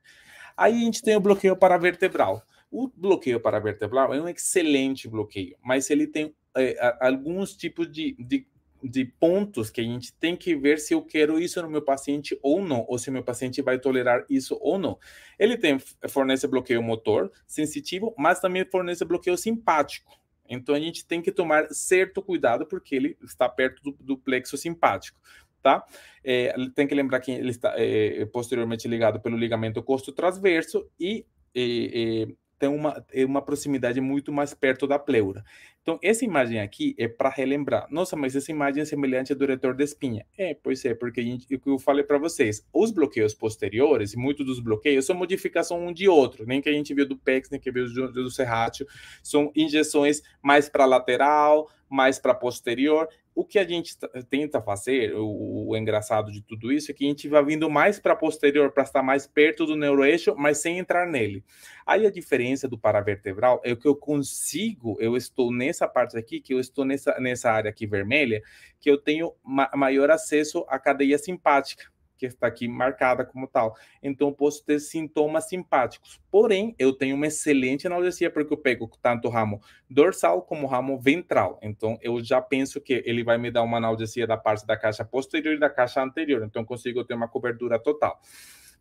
[0.57, 2.45] Aí a gente tem o bloqueio paravertebral.
[2.71, 8.47] O bloqueio paravertebral é um excelente bloqueio, mas ele tem é, alguns tipos de, de
[8.83, 12.39] de pontos que a gente tem que ver se eu quero isso no meu paciente
[12.43, 14.99] ou não, ou se meu paciente vai tolerar isso ou não.
[15.39, 20.19] Ele tem fornece bloqueio motor sensitivo, mas também fornece bloqueio simpático.
[20.49, 24.57] Então a gente tem que tomar certo cuidado porque ele está perto do, do plexo
[24.57, 25.19] simpático.
[25.63, 25.85] Tá?
[26.25, 31.27] É, tem que lembrar que ele está é, posteriormente ligado pelo ligamento costo transverso e,
[31.55, 35.43] e tem uma, uma proximidade muito mais perto da pleura.
[35.83, 37.87] Então, essa imagem aqui é para relembrar.
[37.91, 40.27] Nossa, mas essa imagem é semelhante ao do retor da espinha.
[40.37, 44.45] É, pois é, porque a gente, eu falei para vocês, os bloqueios posteriores, e muitos
[44.45, 47.59] dos bloqueios, são modificação um de outro, nem que a gente viu do PEX, nem
[47.59, 48.87] que viu do, do serrátil,
[49.23, 53.97] são injeções mais para lateral, mais para posterior, o que a gente
[54.29, 57.99] tenta fazer, o, o, engraçado de tudo isso, é que a gente vai vindo mais
[57.99, 61.45] para posterior, para estar mais perto do neuroeixo, mas sem entrar nele.
[61.87, 66.53] Aí a diferença do paravertebral é que eu consigo, eu estou nessa parte aqui, que
[66.53, 68.43] eu estou nessa, nessa área aqui vermelha,
[68.81, 71.85] que eu tenho ma maior acesso à cadeia simpática
[72.19, 73.75] que está aqui marcada como tal.
[74.03, 76.21] Então, posso ter sintomas simpáticos.
[76.31, 80.71] Porém, eu tenho uma excelente analgesia porque eu pego tanto o ramo dorsal como o
[80.71, 81.59] ramo ventral.
[81.63, 85.03] Então, eu já penso que ele vai me dar uma analgesia da parte da caixa
[85.03, 86.43] posterior e da caixa anterior.
[86.45, 88.21] Então, consigo ter uma cobertura total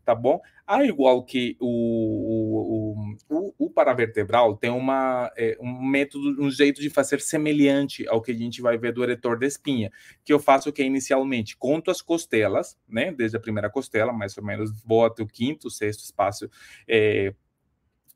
[0.03, 0.39] tá bom?
[0.65, 2.95] Ah, igual que o,
[3.29, 8.21] o, o, o paravertebral tem uma, é, um método, um jeito de fazer semelhante ao
[8.21, 9.91] que a gente vai ver do eretor da espinha,
[10.23, 11.57] que eu faço que é inicialmente?
[11.57, 15.69] Conto as costelas, né, desde a primeira costela, mais ou menos, vou até o quinto,
[15.69, 16.49] sexto espaço,
[16.87, 17.33] é,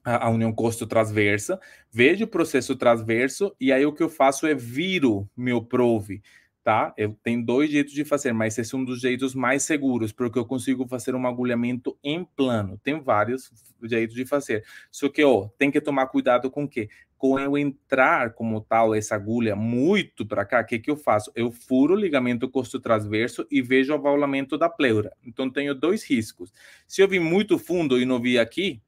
[0.03, 1.59] a união costo transversa,
[1.91, 6.21] vejo o processo transverso e aí o que eu faço é viro meu prove
[6.63, 6.93] tá?
[6.97, 10.39] Eu tenho dois jeitos de fazer, mas esse é um dos jeitos mais seguros, porque
[10.39, 12.79] eu consigo fazer um agulhamento em plano.
[12.81, 13.51] Tem vários
[13.83, 14.63] jeitos de fazer.
[14.89, 16.89] Só que, ó, tem que tomar cuidado com o quê?
[17.17, 21.31] Com eu entrar como tal essa agulha muito para cá, o que que eu faço?
[21.35, 25.11] Eu furo o ligamento costo transverso e vejo o avaulamento da pleura.
[25.23, 26.51] Então tenho dois riscos.
[26.87, 28.81] Se eu vim muito fundo e não vi aqui,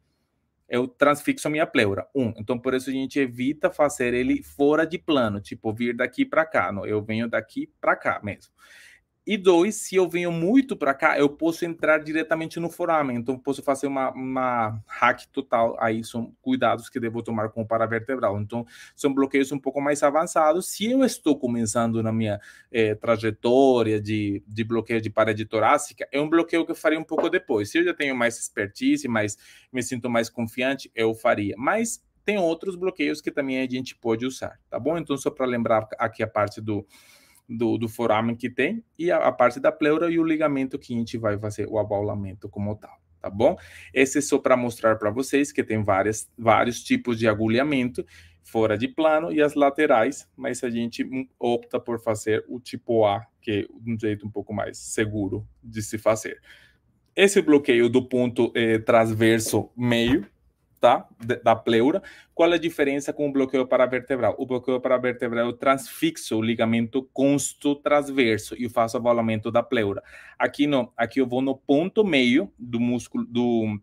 [0.68, 2.08] eu transfixo a minha pleura.
[2.16, 6.26] Um, então por isso a gente evita fazer ele fora de plano, tipo vir daqui
[6.26, 6.72] para cá.
[6.72, 8.52] Não, eu venho daqui para cá mesmo.
[9.28, 13.18] E dois, se eu venho muito para cá, eu posso entrar diretamente no foramen.
[13.18, 15.76] Então, posso fazer uma, uma hack total.
[15.80, 18.40] Aí são cuidados que devo tomar com o paravertebral.
[18.40, 20.68] Então, são bloqueios um pouco mais avançados.
[20.68, 22.40] Se eu estou começando na minha
[22.72, 27.04] eh, trajetória de, de bloqueio de parede torácica, é um bloqueio que eu faria um
[27.04, 27.72] pouco depois.
[27.72, 29.38] Se eu já tenho mais expertise, mais
[29.74, 31.56] me sinto mais confiante, eu faria.
[31.58, 34.98] Mas tem outros bloqueios que também a gente pode usar, tá bom?
[34.98, 36.86] Então, só para lembrar aqui a parte do
[37.48, 40.94] do, do foramen que tem e a, a, parte da pleura e o ligamento que
[40.94, 43.56] a gente vai fazer o abaulamento como tal, tá bom?
[43.94, 48.06] Esse é só para mostrar para vocês que tem várias, vários tipos de agulhamento
[48.44, 51.08] fora de plano e as laterais, mas a gente
[51.40, 55.82] opta por fazer o tipo A, que é um jeito um pouco mais seguro de
[55.82, 56.40] se fazer.
[57.16, 60.28] Esse bloqueio do ponto eh, transverso meio,
[60.86, 61.08] tá?
[61.44, 62.04] Da pleura.
[62.32, 64.36] Qual é a diferença com o bloqueio paravertebral?
[64.38, 70.04] O bloqueio paravertebral eu transfixo o ligamento consto transverso e faço avalamento da pleura.
[70.38, 73.80] Aqui não, aqui eu vou no ponto meio do músculo do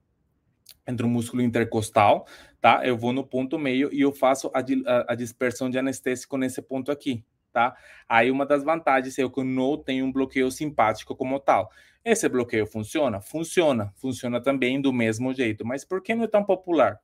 [0.86, 2.24] entre o músculo intercostal,
[2.60, 2.86] tá?
[2.86, 6.62] Eu vou no ponto meio e eu faço a, a, a dispersão de anestésico nesse
[6.62, 7.76] ponto aqui, tá?
[8.08, 11.68] Aí uma das vantagens é que eu não tenho um bloqueio simpático como tal.
[12.04, 13.20] Esse bloqueio funciona?
[13.20, 13.92] Funciona.
[13.96, 15.64] Funciona também do mesmo jeito.
[15.64, 16.98] Mas por que não é tão popular?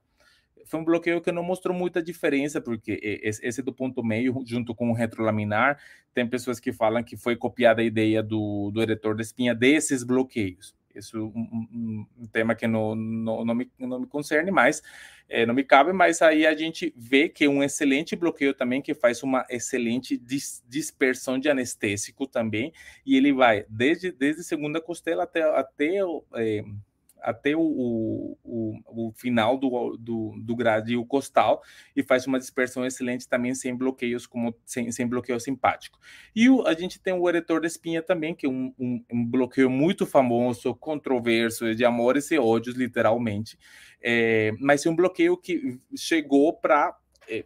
[0.65, 4.91] Foi um bloqueio que não mostrou muita diferença, porque esse do ponto meio, junto com
[4.91, 5.81] o retrolaminar,
[6.13, 10.03] tem pessoas que falam que foi copiada a ideia do, do eretor da espinha desses
[10.03, 10.75] bloqueios.
[10.99, 14.81] Isso é um, um, tema que não, não, não, me, não me concerne mais,
[15.27, 18.93] é, não me cabe, mas aí a gente vê que um excelente bloqueio também, que
[18.93, 22.73] faz uma excelente dis, dispersão de anestésico também,
[23.05, 25.97] e ele vai desde, desde segunda costela até, até
[26.35, 26.63] é,
[27.21, 28.37] até o, o,
[28.85, 31.61] o, final do, do, do gradil costal
[31.95, 35.99] e faz uma dispersão excelente também sem bloqueios como sem, sem bloqueio simpático.
[36.35, 39.25] E o, a gente tem o eretor da espinha também, que é um, um, um
[39.25, 43.57] bloqueio muito famoso, controverso, de amores e ódios, literalmente.
[44.01, 46.95] É, mas é um bloqueio que chegou para
[47.27, 47.45] é,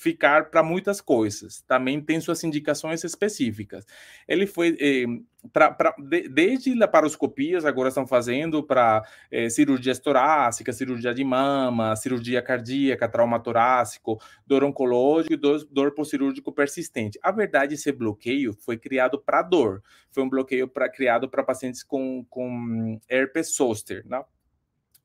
[0.00, 1.60] ficar para muitas coisas.
[1.68, 3.84] Também tem suas indicações específicas.
[4.26, 5.04] Ele foi eh,
[5.52, 11.94] pra, pra, de, desde laparoscopias, agora estão fazendo para eh, cirurgias torácicas, cirurgia de mama,
[11.96, 17.18] cirurgia cardíaca, trauma torácico, dor oncológico e dor, dor cirúrgico persistente.
[17.22, 19.82] A verdade, esse bloqueio foi criado para dor.
[20.10, 24.24] Foi um bloqueio pra, criado para pacientes com, com herpes zoster, né?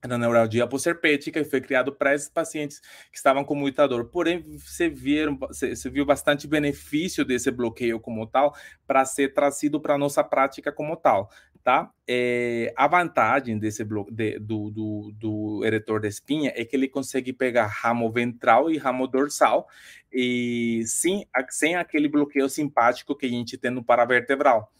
[0.07, 2.79] Na neuralgia apocerpética e foi criado para esses pacientes
[3.11, 4.05] que estavam com muita dor.
[4.05, 8.55] Porém, você, viram, você viu bastante benefício desse bloqueio como tal
[8.85, 11.29] para ser trazido para a nossa prática como tal,
[11.63, 11.91] tá?
[12.07, 16.87] É, a vantagem desse bloco, de, do, do, do eretor da espinha é que ele
[16.87, 19.67] consegue pegar ramo ventral e ramo dorsal
[20.13, 24.71] e sim, sem aquele bloqueio simpático que a gente tem no paravertebral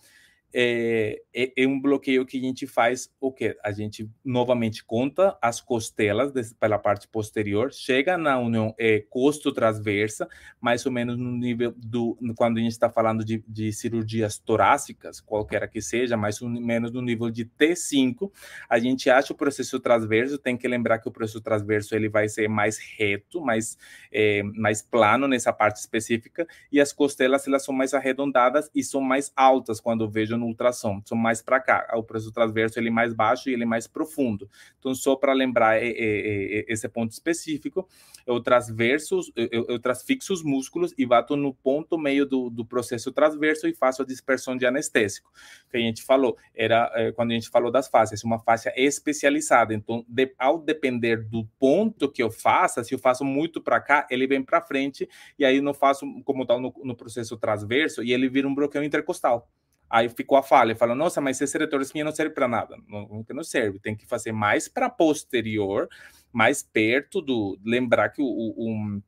[0.57, 3.57] é, é, é, um bloqueio que a gente faz o quê?
[3.61, 9.51] A gente novamente conta as costelas desse, pela parte posterior, chega na união é, costo
[9.51, 10.29] transversa,
[10.61, 15.19] mais ou menos no nível do quando a gente está falando de, de, cirurgias torácicas,
[15.19, 18.31] qualquer que seja, mais ou menos no nível de T5,
[18.69, 22.29] a gente acha o processo transverso, tem que lembrar que o processo transverso ele vai
[22.29, 23.77] ser mais reto, mais,
[24.09, 29.01] é, mais plano nessa parte específica, e as costelas elas são mais arredondadas e são
[29.01, 31.87] mais altas quando vejo no no ultrassom, são mais para cá.
[31.95, 34.49] O processo transverso ele é mais baixo e ele é mais profundo.
[34.79, 37.87] Então, só para lembrar é, é, é, esse ponto específico,
[38.25, 43.11] eu transverso, eu, eu transfixo os músculos e bato no ponto meio do, do processo
[43.11, 45.31] transverso e faço a dispersão de anestésico.
[45.69, 49.73] Que a gente falou, era é, quando a gente falou das faces, uma faixa especializada.
[49.73, 54.07] Então, de, ao depender do ponto que eu faça, se eu faço muito para cá,
[54.09, 58.11] ele vem para frente e aí não faço como tal no, no processo transverso e
[58.11, 59.49] ele vira um bloqueio intercostal.
[59.89, 62.77] Aí ficou a falha, falou, nossa, mas esse retor de espinha não serve para nada.
[62.87, 65.87] Não, não serve, tem que fazer mais para posterior,
[66.31, 67.57] mais perto do...
[67.63, 69.01] Lembrar que o, o,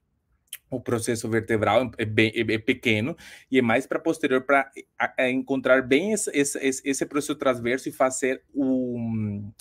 [0.70, 3.16] o processo vertebral é, bem, é, é pequeno
[3.50, 4.70] e é mais para posterior para
[5.30, 8.44] encontrar bem esse, esse, esse, processo transverso e fazer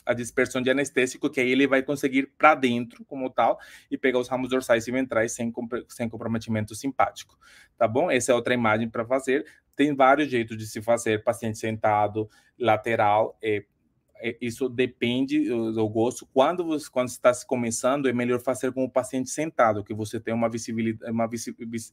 [0.04, 3.58] a dispersão de anestésico, que aí ele vai conseguir para dentro, como tal,
[3.90, 5.52] e pegar os ramos dorsais e ventrais sem,
[5.88, 7.38] sem comprometimento simpático,
[7.78, 8.10] tá bom?
[8.10, 9.46] Essa é outra imagem para fazer.
[9.76, 13.64] Tem vários jeitos de se fazer, paciente sentado, lateral, é,
[14.18, 16.26] é, isso depende do gosto.
[16.32, 20.32] Quando você quando está começando, é melhor fazer com o paciente sentado, que você tem
[20.32, 21.28] uma, visibilidade, uma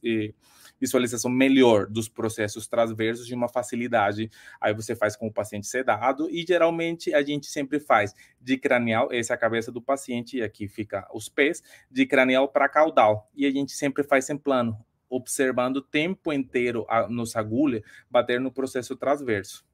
[0.04, 0.32] eh,
[0.80, 4.30] visualização melhor dos processos transversos de uma facilidade.
[4.60, 9.08] Aí você faz com o paciente sedado e geralmente a gente sempre faz de cranial,
[9.12, 13.30] essa é a cabeça do paciente e aqui fica os pés, de cranial para caudal.
[13.34, 14.78] E a gente sempre faz em plano
[15.14, 19.64] observando o tempo inteiro a nossa agulha bater no processo transverso.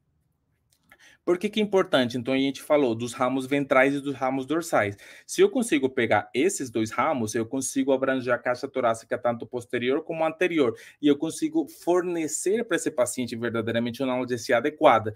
[1.24, 2.16] Por que, que é importante?
[2.16, 4.96] Então, a gente falou dos ramos ventrais e dos ramos dorsais.
[5.26, 10.02] Se eu consigo pegar esses dois ramos, eu consigo abranger a caixa torácica tanto posterior
[10.02, 10.74] como anterior.
[11.00, 15.14] E eu consigo fornecer para esse paciente verdadeiramente uma analgesia adequada.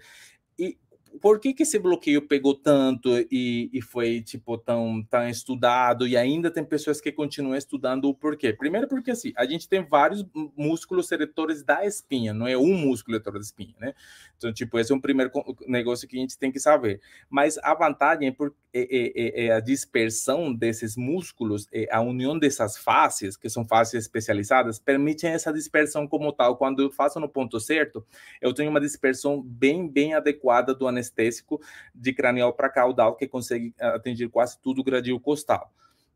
[0.57, 0.77] E
[1.21, 6.15] por que, que esse bloqueio pegou tanto e, e foi tipo tão, tão estudado e
[6.15, 8.53] ainda tem pessoas que continuam estudando o porquê?
[8.53, 13.17] Primeiro porque assim, a gente tem vários músculos eretores da espinha, não é um músculo
[13.17, 13.93] eretor da espinha, né?
[14.37, 15.31] Então, tipo, esse é um primeiro
[15.67, 17.01] negócio que a gente tem que saber.
[17.29, 22.01] Mas a vantagem é, por, é, é, é, é a dispersão desses músculos, é a
[22.01, 26.57] união dessas faces, que são faces especializadas, permitem essa dispersão como tal.
[26.57, 28.05] Quando eu faço no ponto certo,
[28.41, 31.61] eu tenho uma dispersão bem, bem adequada do anestésico
[31.93, 35.71] de cranial para caudal, que consegue atingir quase tudo o gradil costal.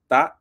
[0.07, 0.37] tá?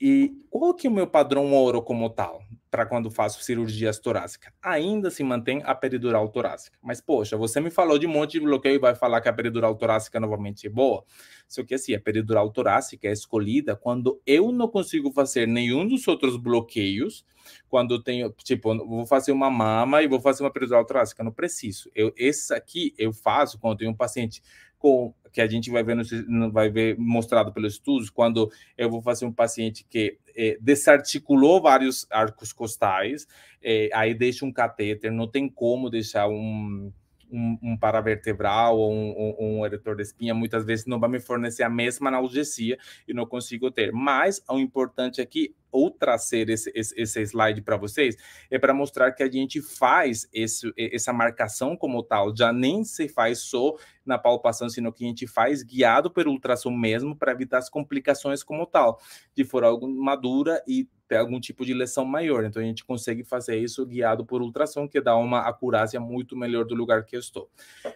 [0.00, 2.42] E qual que é o meu padrão ouro como tal,
[2.72, 4.50] para quando faço cirurgias torácicas?
[4.62, 6.78] Ainda se mantém a peridural torácica.
[6.82, 9.32] Mas, poxa, você me falou de um monte de bloqueio e vai falar que a
[9.32, 11.04] peridural torácica novamente é boa?
[11.46, 16.08] Só que assim, a peridural torácica é escolhida quando eu não consigo fazer nenhum dos
[16.08, 17.26] outros bloqueios,
[17.68, 21.30] quando eu tenho, tipo, vou fazer uma mama e vou fazer uma peridural torácica, não
[21.30, 21.90] preciso.
[21.94, 24.42] Eu, esse aqui eu faço quando eu tenho um paciente
[24.82, 25.96] com que a gente vai ver,
[26.28, 31.62] no, vai ver mostrado pelos estudos, quando eu vou fazer um paciente que é, desarticulou
[31.62, 33.26] vários arcos costais,
[33.62, 36.92] é, aí deixa um catéter, não tem como deixar um,
[37.32, 41.20] um, um paravertebral ou um, um, um, eretor de espinha, muitas vezes não vai me
[41.20, 42.78] fornecer a mesma analgesia
[43.08, 43.92] e não consigo ter.
[43.92, 48.14] Mas o importante aqui ou trazer esse, esse, esse slide para vocês
[48.50, 53.08] é para mostrar que a gente faz esse, essa marcação como tal, já nem se
[53.08, 53.74] faz só
[54.04, 58.42] na palpação, sino que a gente faz guiado pelo ultrassom mesmo para evitar as complicações
[58.42, 59.00] como tal,
[59.34, 62.42] de for algo madura e ter algum tipo de lesão maior.
[62.42, 66.64] Então a gente consegue fazer isso guiado por ultrassom, que dá uma acurácia muito melhor
[66.64, 67.50] do lugar que eu estou.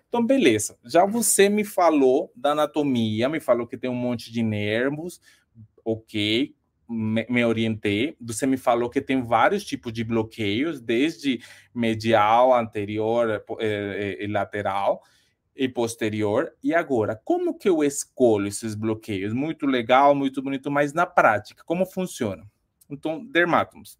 [0.06, 0.76] Então, beleza.
[0.84, 5.18] Já você me falou da anatomia, me falou que tem um monte de nervos,
[5.82, 6.54] ok
[6.86, 8.14] me, me, orientei.
[8.20, 11.40] Você me falou que tem vários tipos de bloqueios, desde
[11.74, 15.02] medial, anterior eh, eh, lateral
[15.56, 16.52] e posterior.
[16.62, 19.32] E agora, como que eu escolho esses bloqueios?
[19.32, 22.46] Muito legal, muito bonito, mas na prática, como funciona?
[22.88, 23.98] Então, dermatomos.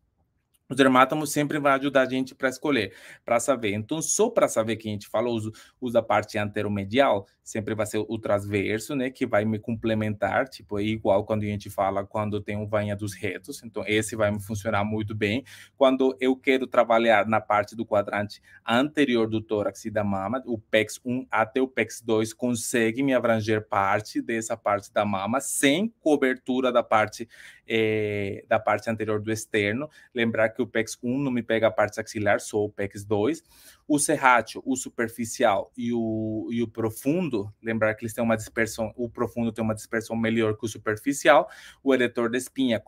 [0.68, 2.92] Os dermátomos sempre vai ajudar a gente para escolher,
[3.24, 3.72] para saber.
[3.72, 7.86] Então, só para saber que a gente falou, uso, usa a parte anteromedial, sempre vai
[7.86, 12.04] ser o transverso, né, que vai me complementar, tipo, é igual quando a gente fala
[12.04, 15.44] quando tem um vanha dos retos, então esse vai me funcionar muito bem.
[15.76, 20.58] Quando eu quero trabalhar na parte do quadrante anterior do tórax e da mama, o
[20.58, 25.94] PEX 1 até o PEX 2 consegue me abranger parte dessa parte da mama sem
[26.00, 27.28] cobertura da parte
[27.68, 29.88] é, da parte anterior do externo.
[30.14, 33.42] Lembrar que o PEX 1 não me pega a parte axilar, só o PEX 2.
[33.88, 38.92] O serrátil, o superficial e o, e o profundo, lembrar que eles têm uma dispersão,
[38.96, 41.48] o profundo tem uma dispersão melhor que o superficial.
[41.82, 42.82] O eretor da espinha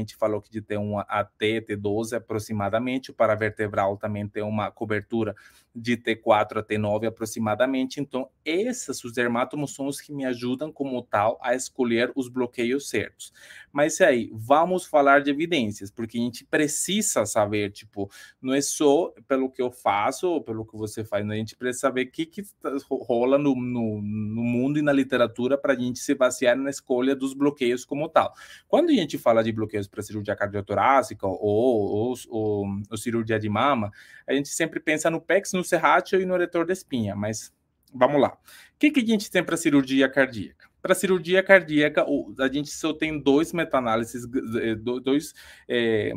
[0.00, 3.10] gente falou que de ter um AT, T12 aproximadamente.
[3.10, 5.34] O paravertebral também tem uma cobertura
[5.74, 8.00] de T4 a T9 aproximadamente.
[8.00, 12.88] Então, esses os dermátomos são os que me ajudam como tal a escolher os bloqueios
[12.88, 13.32] certos.
[13.72, 19.12] Mas aí, vamos falar de evidências, porque a gente precisa saber, tipo, não é só
[19.28, 21.34] pelo que eu faço pelo que você faz, né?
[21.34, 24.92] a gente precisa saber o que, que tá, rola no, no, no mundo e na
[24.92, 28.32] literatura para a gente se basear na escolha dos bloqueios como tal.
[28.68, 33.48] Quando a gente fala de bloqueios para cirurgia cardiotorácica ou, ou, ou, ou, cirurgia de
[33.48, 33.90] mama,
[34.26, 37.52] a gente sempre pensa no PEX, no serrátil e no eretor da espinha, mas
[37.92, 38.28] vamos lá.
[38.74, 40.68] O que, que a gente tem para cirurgia cardíaca?
[40.80, 42.06] Para cirurgia cardíaca,
[42.38, 44.24] a gente só tem dois meta-análises,
[44.62, 45.34] eh, dois
[45.68, 46.10] é,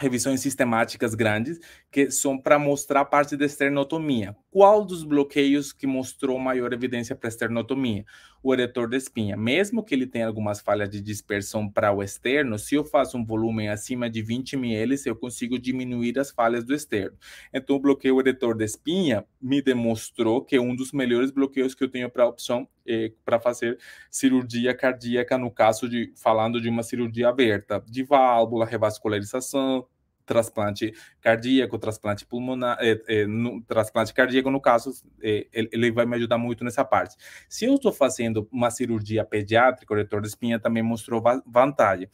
[0.00, 4.34] revisões sistemáticas grandes que são para mostrar parte da esternotomia.
[4.50, 8.04] Qual dos bloqueios que mostrou maior evidência para esternotomia?
[8.42, 9.36] O eretor da espinha.
[9.36, 13.24] Mesmo que ele tenha algumas falhas de dispersão para o externo, se eu faço um
[13.24, 17.18] volume acima de 20 ml, eu consigo diminuir as falhas do externo.
[17.52, 21.84] Então, o bloqueio eretor da espinha me demonstrou que é um dos melhores bloqueios que
[21.84, 23.78] eu tenho para opção eh, para fazer
[24.10, 29.86] cirurgia cardíaca, no caso de falando de uma cirurgia aberta, de válvula, revascularização,
[30.30, 36.14] transplante cardíaco, transplante pulmonar, é, é, no, transplante cardíaco, no caso, é, ele vai me
[36.14, 37.16] ajudar muito nessa parte.
[37.48, 42.08] Se eu estou fazendo uma cirurgia pediátrica, o retor de espinha também mostrou vantagem.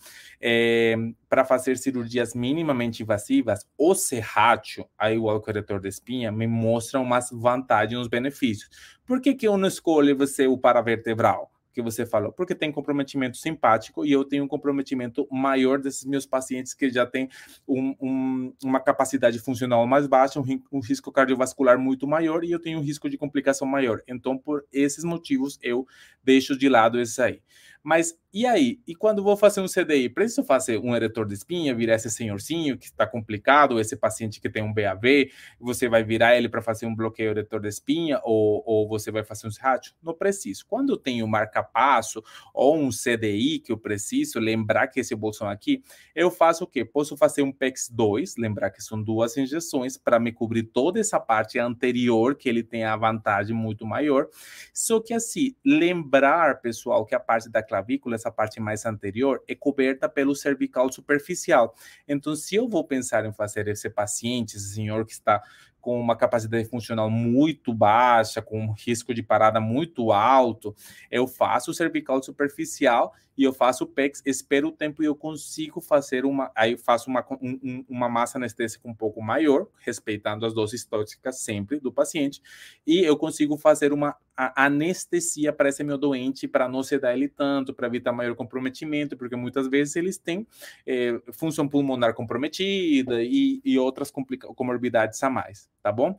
[1.29, 7.31] Para fazer cirurgias minimamente invasivas, o serrátil, aí o retor de espinha, me mostra umas
[7.31, 8.71] vantagens, uns benefícios.
[9.05, 11.51] Por que, que eu não escolho você o paravertebral?
[11.77, 16.25] Que você falou, porque tem comprometimento simpático e eu tenho um comprometimento maior desses meus
[16.25, 17.29] pacientes que já têm
[17.69, 22.59] um, um, uma capacidade funcional mais baixa, um, um, risco cardiovascular muito maior e eu
[22.59, 24.01] tenho um risco de complicação maior.
[24.09, 25.87] Então, por esses motivos, eu
[26.25, 27.43] deixo de lado esse aí.
[27.87, 28.81] Mas e aí?
[28.87, 32.77] E quando vou fazer um CDI, preciso fazer um eretor de espinha, virar esse senhorzinho
[32.77, 36.85] que está complicado, esse paciente que tem um BAV, você vai virar ele para fazer
[36.85, 39.95] um bloqueio eretor de espinha ou, ou você vai fazer um rádio?
[40.03, 40.67] Não preciso.
[40.67, 42.23] Quando eu tenho marca-passo
[42.53, 45.83] ou um CDI que eu preciso, lembrar que esse bolsão aqui,
[46.15, 46.85] eu faço o quê?
[46.85, 51.19] Posso fazer um PEX 2, lembrar que são duas injeções para me cobrir toda essa
[51.19, 54.29] parte anterior, que ele tem a vantagem muito maior.
[54.75, 59.55] Só que assim, lembrar, pessoal, que a parte da clavícula, essa parte mais anterior, é
[59.55, 61.75] coberta pelo cervical superficial.
[62.09, 65.43] Então, se eu vou pensar em fazer esse paciente, esse senhor que está
[65.81, 70.75] com uma capacidade funcional muito baixa, com um risco de parada muito alto,
[71.11, 75.81] eu faço cervical superficial e eu faço o PEX, espero o tempo e eu consigo
[75.81, 80.85] fazer uma, aí faço uma, um, uma massa anestésica um pouco maior, respeitando as doses
[80.85, 82.41] tóxicas sempre do paciente,
[82.87, 87.73] e eu consigo fazer uma anestesia para esse meu doente, para não sedar ele tanto,
[87.73, 90.47] para evitar maior comprometimento, porque muitas vezes eles têm
[90.87, 96.17] é, função pulmonar comprometida e, e outras comorbidades a mais, tá bom?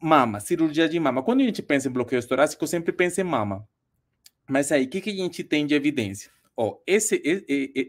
[0.00, 1.22] Mama, cirurgia de mama.
[1.22, 3.66] Quando a gente pensa em bloqueio torácico, sempre pensa em mama.
[4.48, 6.30] Mas aí, o que, que a gente tem de evidência?
[6.56, 7.20] Ó, esse,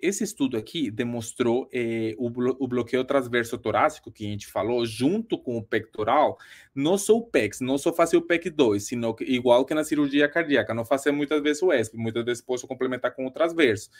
[0.01, 2.25] esse estudo aqui demonstrou eh, o,
[2.63, 6.39] o, bloqueio transverso torácico que a gente falou, junto com o pectoral,
[6.73, 9.83] não só o PEX, não só fazer o PEC 2, sino que, igual que na
[9.83, 13.91] cirurgia cardíaca, não fazer muitas vezes o ESP, muitas vezes posso complementar com o transverso.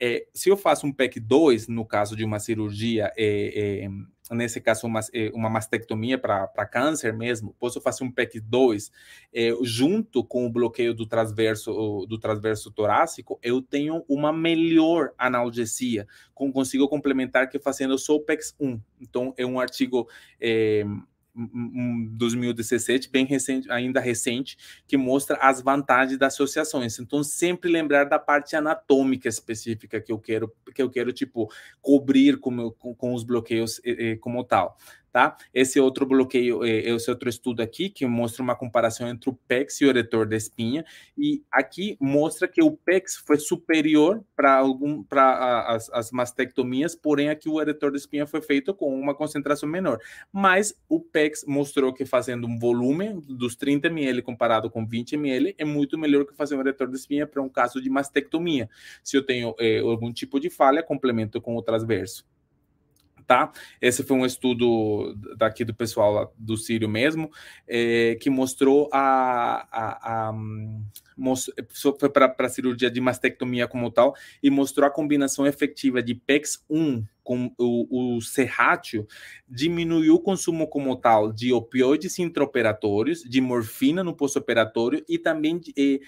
[0.00, 3.88] É, se eu faço um PEC 2, no caso de uma cirurgia é, é,
[4.34, 8.90] nesse caso, uma, eh, uma mastectomia para câncer mesmo, posso fazer um PEC 2
[9.32, 16.06] é, junto com o bloqueio do transverso, do transverso torácico, eu tenho uma melhor analgesia,
[16.34, 18.80] com, consigo complementar que fazendo só o PEC 1.
[19.00, 20.08] Então, é um artigo
[21.36, 24.56] é, 2017, bem recente, ainda recente,
[24.86, 26.98] que mostra as vantagens das associações.
[26.98, 31.50] Então, sempre lembrar da parte anatômica específica que eu quero, que eu quero tipo
[31.80, 33.80] cobrir com, com, com os bloqueios
[34.20, 34.76] como tal
[35.12, 35.36] tá?
[35.52, 39.80] Esse outro bloqueio, é, esse outro estudo aqui, que mostra uma comparação entre o PEX
[39.80, 40.84] e o eretor da espinha,
[41.16, 44.60] e aqui mostra que o PEX foi superior para
[45.66, 49.98] as, as mastectomias, porém aqui o eretor da espinha foi feito com uma concentração menor.
[50.32, 55.54] Mas o PEX mostrou que fazendo um volume dos 30 ml comparado com 20 ml
[55.58, 58.68] é muito melhor que fazer um eretor da espinha para um caso de mastectomia.
[59.02, 62.24] Se eu tenho é, algum tipo de falha, complemento com o transverso
[63.30, 63.52] tá?
[63.80, 67.30] Esse foi um estudo daqui do pessoal do Sírio mesmo,
[67.68, 70.34] é, que mostrou a, a, a
[71.98, 77.04] foi para a cirurgia de mastectomia como tal, e mostrou a combinação efetiva de PEX-1
[77.30, 79.06] com o, o serrátil,
[79.48, 86.00] diminuiu o consumo como tal de opioides intraoperatórios, de morfina no pós-operatório e também eh,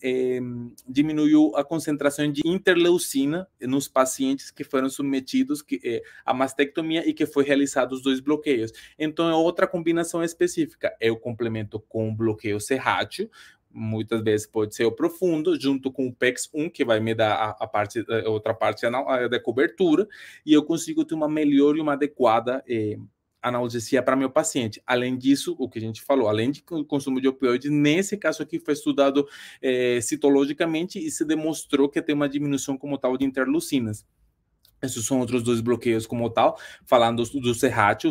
[0.00, 0.40] eh,
[0.88, 7.12] diminuiu a concentração de interleucina nos pacientes que foram submetidos que, eh, à mastectomia e
[7.12, 8.72] que foi realizado os dois bloqueios.
[8.96, 10.94] Então, é outra combinação específica.
[11.00, 13.28] É o complemento com bloqueio serrátil,
[13.70, 17.34] muitas vezes pode ser o profundo, junto com o PEX 1, que vai me dar
[17.34, 20.06] a, a parte, a outra parte da cobertura,
[20.44, 22.98] e eu consigo ter uma melhor e uma adequada eh,
[23.42, 24.82] analgesia para meu paciente.
[24.86, 28.58] Além disso, o que a gente falou, além de consumo de opioides, nesse caso aqui
[28.58, 29.26] foi estudado
[29.62, 34.04] eh, citologicamente e se demonstrou que tem uma diminuição como tal de interleucinas.
[34.80, 36.58] Esses são outros dois bloqueios como tal.
[36.84, 38.04] Falando do, do o Serrat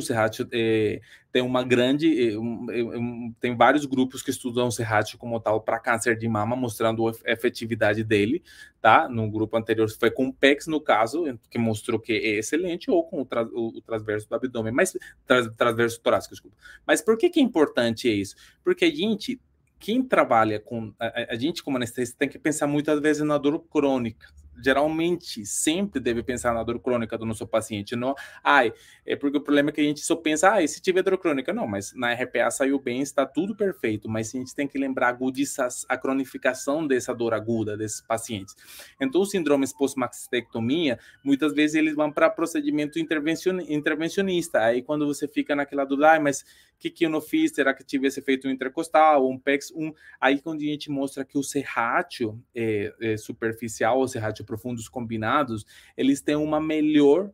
[0.52, 1.02] é,
[1.32, 5.80] tem uma grande, é, um, tem vários grupos que estudam o Serrat como tal para
[5.80, 8.44] câncer de mama, mostrando a efetividade dele,
[8.82, 9.08] tá?
[9.08, 13.04] No grupo anterior foi com o PEX, no caso, que mostrou que é excelente, ou
[13.04, 16.58] com o, tra, o transverso do abdômen, mas tra, transverso torácico, desculpa.
[16.86, 18.36] Mas por que, que é importante isso?
[18.64, 19.40] Porque a gente
[19.80, 23.60] quem trabalha com a, a, gente como anestesista tem que pensar muitas vezes na dor
[23.70, 24.28] crônica,
[24.64, 28.74] geralmente sempre deve pensar na dor crônica do nosso paciente, não, ai,
[29.06, 31.54] é porque o problema é que a gente só pensa, ah, se tiver dor crônica,
[31.54, 35.10] não, mas na RPA saiu bem, está tudo perfeito, mas a gente tem que lembrar
[35.10, 38.56] agudiza, a cronificação dessa dor aguda desses pacientes.
[39.00, 45.56] Então, os síndromes pós-mastectomia, muitas vezes eles vão para procedimento intervencionista, aí quando você fica
[45.56, 46.44] naquela dúvida, ah, mas
[46.78, 49.92] o que, que eu não fiz, será que tivesse feito um intercostal, um PEX, um,
[50.22, 55.66] aí quando a gente mostra que o serrátil é, é superficial, o serrátil profundos combinados,
[55.98, 57.32] eles têm uma melhor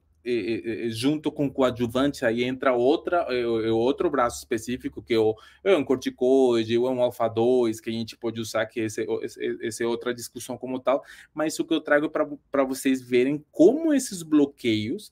[0.89, 5.35] junto com o coadjuvante, aí entra outra, é, é outro braço específico, que é, o,
[5.63, 9.57] é um corticoide, ou é um alfa-2, que a gente pode usar, que esse, esse,
[9.61, 13.93] esse é outra discussão como tal, mas o que eu trago para vocês verem como
[13.93, 15.11] esses bloqueios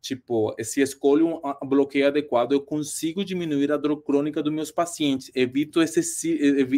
[0.00, 5.30] Tipo, se escolho um bloqueio adequado, eu consigo diminuir a dor crônica dos meus pacientes.
[5.34, 6.00] Evito esse,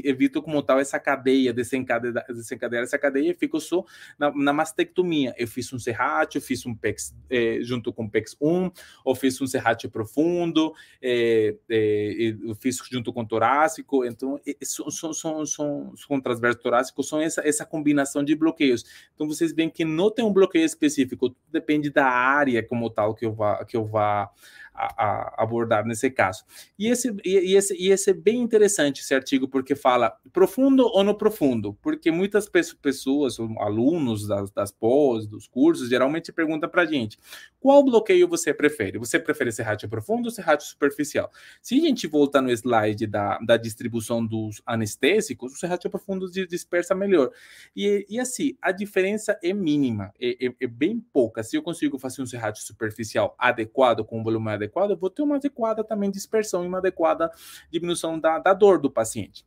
[0.05, 3.85] evito como tal essa cadeia, desencadear, desencadear essa cadeia e fico só
[4.19, 5.33] na, na mastectomia.
[5.39, 8.71] Eu fiz um serrátil, fiz um PEX eh, junto com PEX 1,
[9.05, 14.05] ou fiz um serrátil profundo, eh, eh, eu fiz junto com torácico.
[14.05, 18.85] Então, são, são, são, são, com transverso torácico, são essa, essa combinação de bloqueios.
[19.15, 23.27] Então, vocês veem que não tem um bloqueio específico, depende da área como tal que
[23.27, 24.31] eu vá, que eu vá
[24.75, 26.45] a, a abordar nesse caso.
[26.79, 31.05] E esse, e, esse, e esse é bem interessante esse artigo, porque fala profundo ou
[31.05, 36.87] no profundo, porque muitas pessoas, alunos das, das pós, dos cursos, geralmente perguntam para a
[36.87, 37.19] gente,
[37.61, 38.99] qual bloqueio você prefere?
[38.99, 41.31] Você prefere serrátil profundo ou serrátil superficial?
[41.61, 46.95] Se a gente voltar no slide da, da distribuição dos anestésicos, o serrátil profundo dispersa
[46.95, 47.31] melhor.
[47.77, 51.43] E, e assim, a diferença é mínima, é, é, é bem pouca.
[51.43, 55.23] Se eu consigo fazer um serrátil superficial adequado, com um volume adequado, eu vou ter
[55.23, 57.31] uma adequada também dispersão e uma adequada
[57.71, 59.45] diminuição da, da dor do paciente.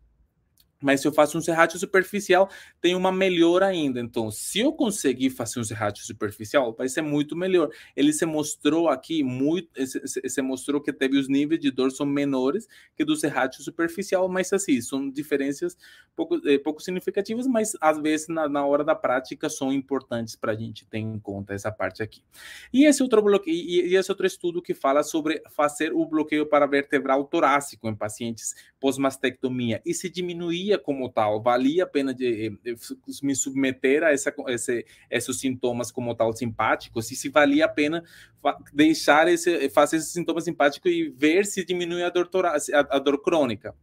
[0.85, 2.47] Mas se eu faço um serrátil superficial,
[2.79, 3.99] tem uma melhora ainda.
[3.99, 7.71] Então, se eu conseguir fazer um serrátil superficial, vai ser muito melhor.
[7.95, 12.05] Ele se mostrou aqui muito, se, se mostrou que teve os níveis de dor são
[12.05, 15.75] menores que do serrátil superficial, mas assim, são diferenças
[16.15, 20.51] pouco, é, pouco significativas, mas às vezes na, na hora da prática são importantes para
[20.51, 22.21] a gente ter em conta essa parte aqui.
[22.71, 26.45] E esse outro bloqueio, e, e esse outro estudo que fala sobre fazer o bloqueio
[26.45, 28.53] para vertebral torácico em pacientes
[28.85, 34.11] pós-mastectomia e se diminuir como tal, valia a pena de, de, de me submeter a
[34.11, 38.03] essa, esse, esses sintomas como tal simpáticos, e se valia a pena
[38.71, 42.57] deixar esse, fazer esses sintomas simpáticos e ver se diminui a dor, a,
[42.91, 43.73] a dor crônica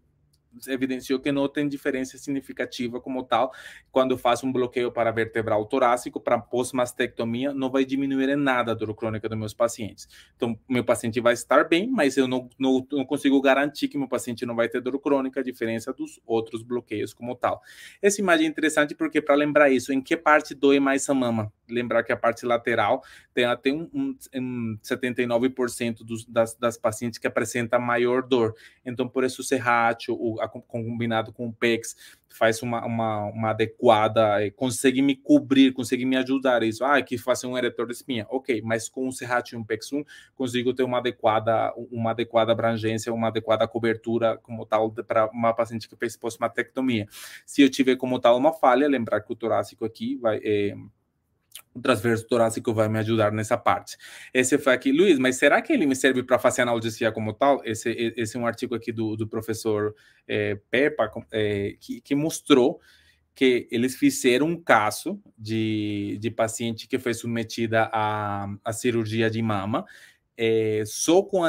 [0.67, 3.53] evidenciou que não tem diferença significativa como tal.
[3.91, 8.75] Quando faço um bloqueio para vertebral torácico, para pós-mastectomia, não vai diminuir em nada a
[8.75, 10.09] dor crônica dos meus pacientes.
[10.37, 14.09] Então, meu paciente vai estar bem, mas eu não, não, não consigo garantir que meu
[14.09, 17.63] paciente não vai ter dor crônica, a diferença dos outros bloqueios como tal.
[18.01, 21.53] Essa imagem é interessante porque, para lembrar isso, em que parte doe mais a mama?
[21.69, 27.19] Lembrar que a parte lateral tem até um, um, um 79% dos, das, das pacientes
[27.19, 28.55] que apresenta maior dor.
[28.85, 31.97] Então, por isso o serrátil, o combinado com o PEX,
[32.29, 36.85] faz uma, uma, uma adequada, eh, consegue me cobrir, consegue me ajudar isso.
[36.85, 38.27] Ah, que faça um eretor de espinha.
[38.31, 42.53] Ok, mas com o Serrat e um PEX 1, consigo ter uma adequada, uma adequada
[42.53, 47.07] abrangência, uma adequada cobertura como tal para uma paciente que fez pós-matectomia.
[47.47, 50.41] Se eu tiver como tal uma falha, lembrar que o torácico aqui vai...
[50.43, 50.75] É,
[51.75, 53.97] o transverso torácico vai me ajudar nessa parte.
[54.33, 57.61] Esse foi aqui, Luiz, mas será que ele me serve para fazer analgesia como tal?
[57.65, 59.95] Esse, esse é um artigo aqui do, do professor
[60.27, 62.81] é, Pepa, é, que, que mostrou
[63.35, 69.87] que eles fizeram um caso de, de paciente que foi submetida a cirurgia de mama,
[70.37, 71.43] é, só com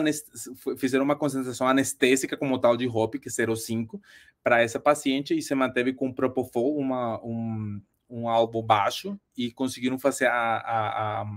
[0.78, 4.00] fizeram uma concentração anestésica como tal de HOP, que é 0,5,
[4.44, 7.82] para essa paciente e se manteve com Propofol, uma, um,
[8.14, 11.28] um alvo baixo e conseguiram fazer a, a, a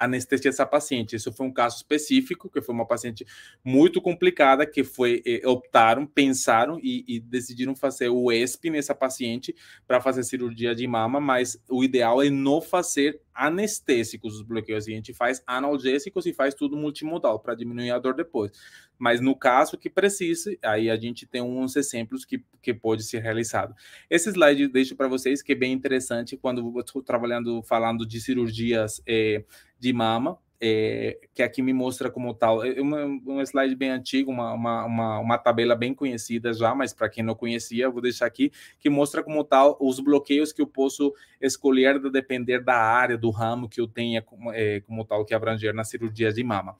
[0.00, 1.16] anestesia essa paciente.
[1.16, 3.26] Isso foi um caso específico, que foi uma paciente
[3.62, 9.54] muito complicada, que foi eh, optaram, pensaram e, e, decidiram fazer o ESP nessa paciente
[9.86, 14.86] para fazer cirurgia de mama, mas o ideal é não fazer anestésicos os bloqueios.
[14.86, 18.52] A gente faz analgésicos e faz tudo multimodal para diminuir a dor depois.
[18.98, 23.20] Mas no caso que precise, aí a gente tem uns exemplos que, que pode ser
[23.20, 23.74] realizado.
[24.08, 29.02] Esse slide deixo para vocês que é bem interessante quando estou trabalhando, falando de cirurgias
[29.06, 29.44] eh,
[29.78, 32.64] de mama, é, que aqui me mostra como tal.
[32.64, 36.92] É uma, um slide bem antigo, uma, uma, uma, uma tabela bem conhecida já, mas
[36.92, 40.66] para quem não conhecia, vou deixar aqui, que mostra como tal os bloqueios que eu
[40.66, 45.24] posso escolher de depender da área, do ramo que eu tenha como, é, como tal
[45.24, 46.76] que abranger na cirurgia de mama.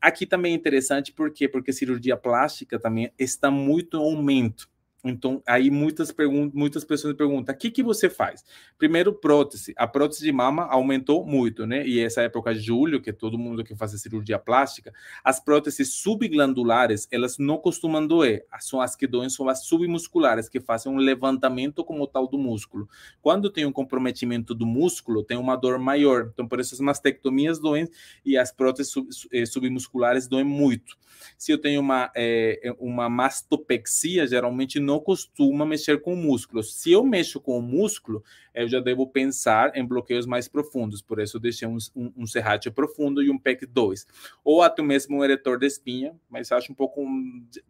[0.00, 1.46] Aqui também é interessante, por quê?
[1.46, 4.68] Porque cirurgia plástica também está muito em aumento.
[5.02, 6.14] Então, aí muitas,
[6.52, 8.44] muitas pessoas perguntam: o que, que você faz?
[8.78, 9.72] Primeiro, prótese.
[9.76, 11.86] A prótese de mama aumentou muito, né?
[11.86, 14.92] E essa época de julho, que todo mundo que faz cirurgia plástica,
[15.24, 18.44] as próteses subglandulares, elas não costumam doer.
[18.60, 22.88] São as que doem, são as submusculares, que fazem um levantamento como tal do músculo.
[23.22, 26.30] Quando tem um comprometimento do músculo, tem uma dor maior.
[26.32, 27.88] Então, por isso as mastectomias doem
[28.24, 30.98] e as próteses sub, eh, submusculares doem muito.
[31.36, 36.62] Se eu tenho uma, é, uma mastopexia, geralmente não costuma mexer com o músculo.
[36.62, 38.24] Se eu mexo com o músculo,
[38.54, 41.02] eu já devo pensar em bloqueios mais profundos.
[41.02, 44.06] Por isso, deixei um, um, um serrátil profundo e um PEC 2.
[44.42, 47.06] Ou até mesmo um eretor de espinha, mas acho um pouco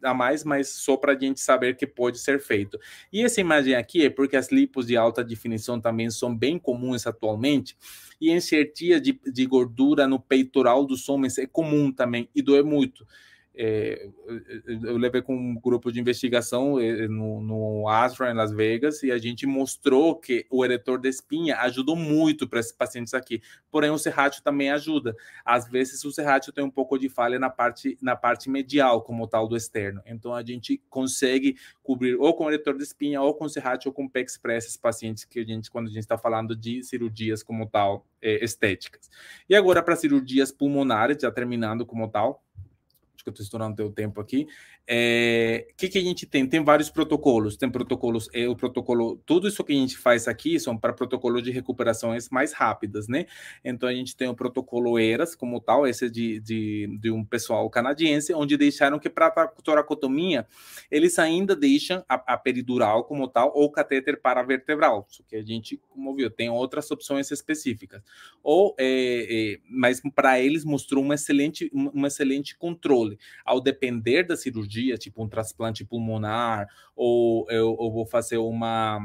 [0.01, 2.79] a mais, mas só para a gente saber que pode ser feito.
[3.11, 7.05] E essa imagem aqui é porque as lipos de alta definição também são bem comuns
[7.05, 7.77] atualmente.
[8.19, 13.05] E enxertia de, de gordura no peitoral dos homens é comum também e doer muito
[13.53, 14.09] é,
[14.83, 19.11] eu levei com um grupo de investigação é, no, no Astra em Las Vegas e
[19.11, 23.41] a gente mostrou que o eretor de espinha ajudou muito para esses pacientes aqui.
[23.69, 25.15] Porém, o serrátil também ajuda.
[25.43, 29.27] Às vezes, o serrátil tem um pouco de falha na parte, na parte medial, como
[29.27, 30.01] tal do externo.
[30.05, 34.07] Então, a gente consegue cobrir ou com eretor de espinha, ou com serrátil, ou com
[34.07, 37.67] PEX para esses pacientes que a gente, quando a gente está falando de cirurgias como
[37.67, 39.09] tal, é, estéticas.
[39.49, 42.41] E agora, para cirurgias pulmonares, já terminando como tal
[43.21, 44.43] acho que eu estou estourando teu tempo aqui.
[44.43, 44.47] O
[44.87, 46.47] é, que, que a gente tem?
[46.47, 47.55] Tem vários protocolos.
[47.55, 51.43] Tem protocolos, é, o protocolo, tudo isso que a gente faz aqui são para protocolos
[51.43, 53.25] de recuperações mais rápidas, né?
[53.63, 57.23] Então a gente tem o protocolo ERAS como tal, esse é de, de, de um
[57.23, 60.47] pessoal canadiense, onde deixaram que para a toracotomia
[60.89, 65.79] eles ainda deixam a, a, peridural como tal ou catéter paravertebral, só que a gente,
[65.89, 68.01] como viu, tem outras opções específicas.
[68.41, 73.10] Ou, é, é, mas para eles mostrou um excelente, um excelente controle.
[73.45, 78.99] Ao depender da cirurgia, tipo um transplante pulmonar, ou eu, eu vou fazer uma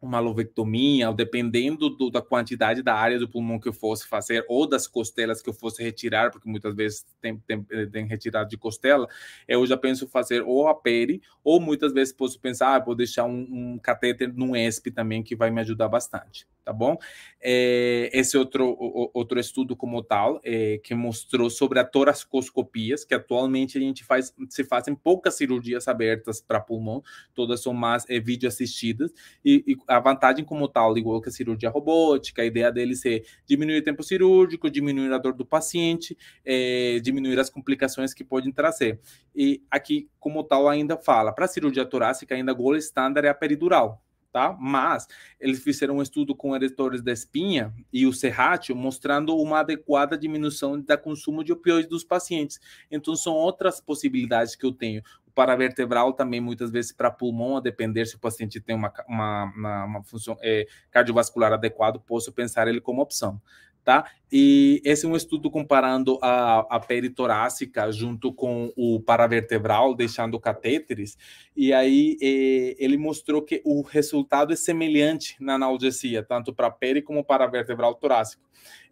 [0.00, 4.66] uma lovectomia, dependendo do, da quantidade da área do pulmão que eu fosse fazer, ou
[4.68, 9.08] das costelas que eu fosse retirar, porque muitas vezes tem, tem, tem retirado de costela,
[9.48, 13.24] eu já penso fazer ou a peri, ou muitas vezes posso pensar, ah, vou deixar
[13.24, 16.98] um, um catéter no ESP também, que vai me ajudar bastante tá bom?
[17.40, 18.76] É, esse outro,
[19.14, 24.34] outro estudo como tal, é, que mostrou sobre a toracoscopias, que atualmente a gente faz,
[24.50, 27.04] se fazem poucas cirurgias abertas para pulmão,
[27.36, 29.12] todas são mais é, vídeo assistidas,
[29.44, 33.24] e, e, a vantagem como tal, igual que a cirurgia robótica, a ideia dele ser
[33.46, 38.52] diminuir o tempo cirúrgico, diminuir a dor do paciente, é, diminuir as complicações que podem
[38.52, 39.00] trazer.
[39.34, 44.02] E aqui, como tal, ainda fala, para cirurgia torácica, ainda gold standard é a peridural,
[44.32, 44.56] tá?
[44.60, 45.06] Mas
[45.40, 50.80] eles fizeram um estudo com eretores da espinha e o serrátil, mostrando uma adequada diminuição
[50.80, 52.60] da consumo de opioides dos pacientes.
[52.90, 55.02] Então, são outras possibilidades que eu tenho.
[55.36, 59.44] O paravertebral também, muitas vezes, para pulmão, a depender se o paciente tem uma, uma,
[59.54, 63.38] uma, uma função é, cardiovascular adequada, posso pensar ele como opção
[63.86, 64.10] tá?
[64.32, 71.16] E esse é um estudo comparando a, a peritorácica junto com o paravertebral, deixando catéteres,
[71.56, 77.00] e aí eh, ele mostrou que o resultado é semelhante na analgesia, tanto para peri
[77.00, 78.42] como para vertebral torácico.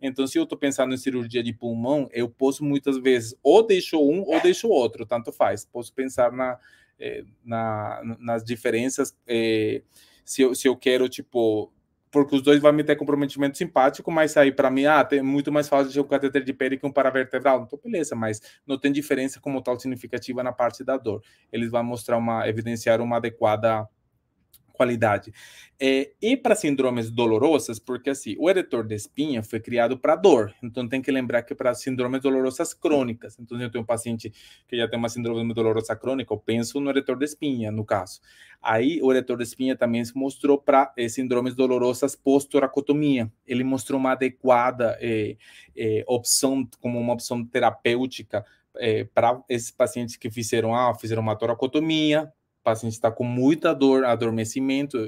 [0.01, 3.99] Então, se eu estou pensando em cirurgia de pulmão, eu posso muitas vezes ou deixo
[3.99, 5.65] um ou deixo outro, tanto faz.
[5.65, 6.57] Posso pensar na,
[7.01, 9.13] eh, na nas diferenças.
[9.27, 9.83] Eh,
[10.25, 11.73] se eu, se eu quero, tipo,
[12.15, 15.51] porque os dois vão me ter comprometimento simpático, mas aí para mim, ah, tem muito
[15.51, 17.65] mais fácil de um cateter de pele que um paravertebral.
[17.65, 21.23] Então, beleza, mas não tem diferença como tal significativa na parte da dor.
[21.53, 23.89] Eles vão mostrar uma, evidenciar uma adequada
[24.75, 25.33] qualidade.
[25.81, 30.55] É, e para síndromes dolorosas, porque assim, o eretor de espinha foi criado para dor,
[30.63, 34.33] então tem que lembrar que para síndromes dolorosas crônicas, então eu tenho um paciente
[34.69, 38.21] que já tem uma síndrome dolorosa crônica, eu penso no eretor de espinha, no caso.
[38.63, 43.31] Aí o eretor de espinha também se mostrou para é, síndromes dolorosas pós-toracotomia.
[43.47, 45.37] Ele mostrou uma adequada é,
[45.77, 48.45] é, opção, como uma opção terapêutica
[48.77, 52.33] é, para esses pacientes que fizeram, ah, fizeram uma toracotomia,
[52.65, 54.99] paciente está com muita dor, adormecimento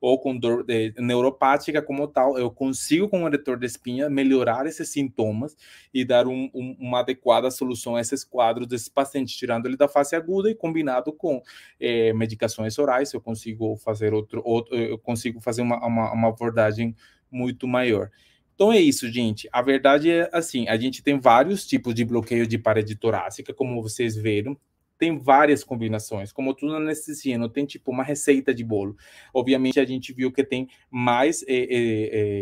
[0.00, 0.64] ou com dor
[0.98, 5.56] neuropática como tal, eu consigo com o eretor de espinha melhorar esses sintomas
[5.92, 9.88] e dar um, um, uma adequada solução a esses quadros desses pacientes, tirando ele da
[9.88, 11.42] fase aguda e combinado com
[11.80, 16.94] é, medicações orais, eu consigo fazer outro, outro eu consigo fazer uma, uma, uma abordagem
[17.30, 18.10] muito maior.
[18.54, 19.48] Então é isso, gente.
[19.52, 23.82] A verdade é assim, a gente tem vários tipos de bloqueio de parede torácica, como
[23.82, 24.56] vocês viram
[25.04, 28.96] tem várias combinações, como tudo na anestesia, não tem tipo uma receita de bolo.
[29.34, 31.66] Obviamente a gente viu que tem mais é,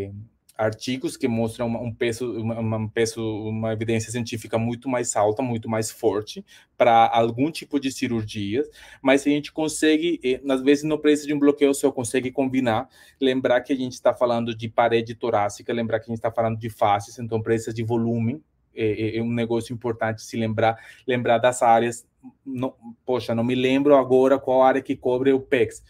[0.06, 0.12] é,
[0.56, 5.68] artigos que mostram um peso, uma, uma, peso, uma evidência científica muito mais alta, muito
[5.68, 6.44] mais forte
[6.78, 8.62] para algum tipo de cirurgia,
[9.02, 12.88] mas a gente consegue, às vezes no preço de um bloqueio só consegue combinar,
[13.20, 16.60] lembrar que a gente está falando de parede torácica, lembrar que a gente está falando
[16.60, 18.40] de faces, então precisa de volume,
[18.74, 22.06] é, é, um negócio importante se lembrar, lembrar das áreas
[22.44, 25.82] não, poxa, não me lembro agora qual área que cobre o PEX.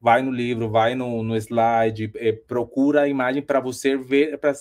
[0.00, 4.52] Vai no livro, vai no, no slide, é, procura a imagem para você ver, para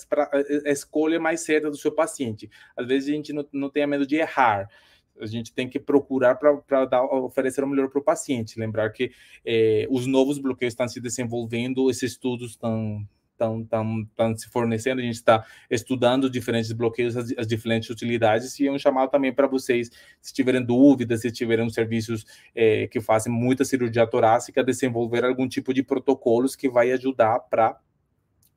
[0.66, 2.50] a escolha mais certa do seu paciente.
[2.76, 4.70] Às vezes a gente não, não tem medo de errar,
[5.18, 8.60] a gente tem que procurar para oferecer o melhor para o paciente.
[8.60, 9.12] Lembrar que
[9.46, 13.08] é, os novos bloqueios estão se desenvolvendo, esses estudos estão
[13.40, 18.60] estão tão, tão se fornecendo, a gente está estudando diferentes bloqueios, as, as, diferentes utilidades,
[18.60, 19.90] e é um chamado também para vocês,
[20.22, 25.74] se tiverem dúvidas, se tiverem serviços é, que fazem muita cirurgia torácica, desenvolver algum tipo
[25.74, 27.80] de protocolos que vai ajudar para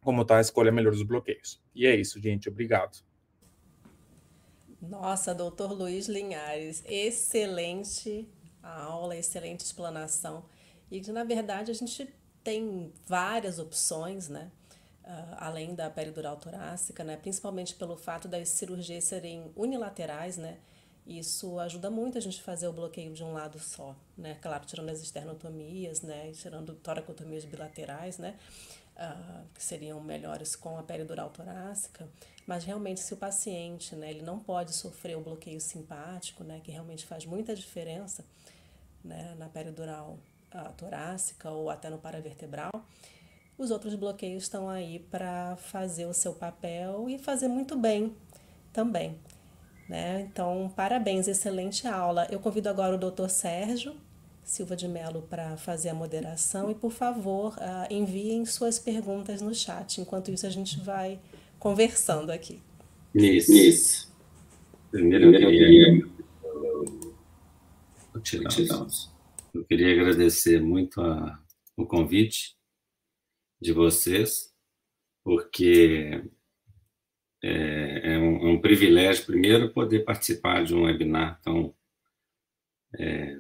[0.03, 1.63] como está a escolha melhor dos bloqueios.
[1.75, 2.49] E é isso, gente.
[2.49, 2.99] Obrigado.
[4.81, 8.29] Nossa, doutor Luiz Linhares, excelente
[8.61, 10.45] aula, excelente explanação.
[10.91, 12.13] E na verdade a gente
[12.43, 14.51] tem várias opções, né?
[15.05, 20.59] Uh, além da peridural torácica, né, principalmente pelo fato das cirurgias serem unilaterais, né,
[21.07, 24.39] Isso ajuda muito a gente fazer o bloqueio de um lado só, né?
[24.41, 26.31] Claro, tirando as esternotomias, né?
[26.33, 28.39] Tirando toracotomias bilaterais, né?
[28.97, 32.07] Uh, que seriam melhores com a peridural torácica,
[32.47, 36.71] mas realmente se o paciente, né, ele não pode sofrer o bloqueio simpático, né, que
[36.71, 38.23] realmente faz muita diferença,
[39.03, 40.19] né, na peridural
[40.55, 42.71] uh, torácica ou até no paravertebral,
[43.59, 48.15] os outros bloqueios estão aí para fazer o seu papel e fazer muito bem
[48.73, 49.17] também.
[49.89, 50.27] Né?
[50.31, 52.27] Então, parabéns, excelente aula.
[52.31, 53.95] Eu convido agora o doutor Sérgio
[54.45, 59.55] Silva de Mello para fazer a moderação e, por favor, uh, enviem suas perguntas no
[59.55, 60.01] chat.
[60.01, 61.21] Enquanto isso, a gente vai
[61.59, 62.61] conversando aqui.
[63.15, 63.53] Isso.
[63.53, 64.13] isso.
[64.91, 66.03] Primeiro, eu queria,
[69.55, 71.41] eu queria agradecer muito a,
[71.77, 72.57] o convite
[73.63, 74.53] de vocês,
[75.25, 76.23] porque
[77.43, 81.75] é, é, um, é, um, privilégio, primeiro, poder participar de um webinar tão,
[82.99, 83.39] é,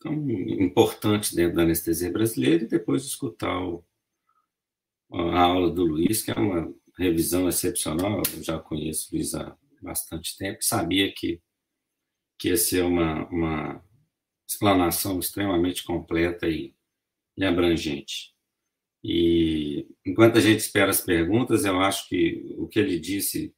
[0.00, 3.84] tão importante dentro da anestesia brasileira e depois escutar o,
[5.10, 8.22] a aula do Luiz, que é uma revisão excepcional.
[8.34, 11.40] Eu já conheço o Luiz há bastante tempo, sabia que,
[12.38, 13.84] que ia ser uma, uma
[14.46, 16.74] explanação extremamente completa e,
[17.36, 18.37] e abrangente.
[19.02, 23.54] E enquanto a gente espera as perguntas, eu acho que o que ele disse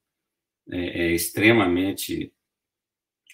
[0.71, 2.33] é, é extremamente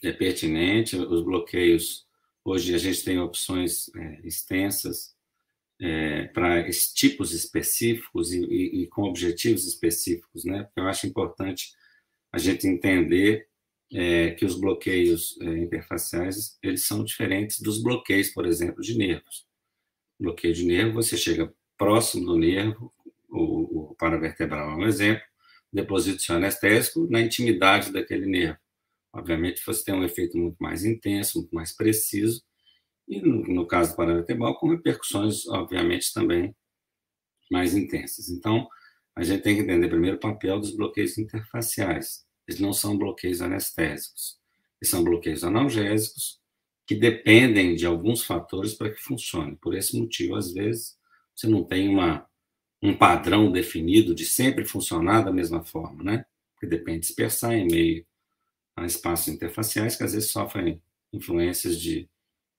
[0.02, 0.96] é pertinente.
[0.96, 2.06] Os bloqueios,
[2.44, 5.16] hoje a gente tem opções é, extensas
[5.80, 10.68] é, para tipos específicos e, e, e, com objetivos específicos, né?
[10.76, 11.72] Eu acho importante
[12.32, 13.48] a gente entender
[13.92, 19.46] é, que os bloqueios é, interfaciais eles são diferentes dos bloqueios, por exemplo, de nervos.
[20.18, 22.92] Bloqueio de nervo, você chega próximo do nervo,
[23.28, 25.22] o, o paravertebral é um exemplo,
[25.72, 28.58] deposita o seu anestésico na intimidade daquele nervo.
[29.12, 32.42] Obviamente, você tem um efeito muito mais intenso, muito mais preciso,
[33.08, 36.54] e no, no caso do paravertebral, com repercussões, obviamente, também
[37.50, 38.28] mais intensas.
[38.28, 38.68] Então,
[39.14, 42.26] a gente tem que entender primeiro o papel dos bloqueios interfaciais.
[42.46, 44.38] Eles não são bloqueios anestésicos,
[44.80, 46.40] eles são bloqueios analgésicos
[46.86, 49.56] que dependem de alguns fatores para que funcione.
[49.56, 50.96] Por esse motivo, às vezes,
[51.36, 52.26] você não tem uma,
[52.82, 56.24] um padrão definido de sempre funcionar da mesma forma, né?
[56.54, 58.06] Porque depende de dispersar em meio
[58.74, 60.82] a espaços interfaciais que às vezes sofrem
[61.12, 62.08] influências de,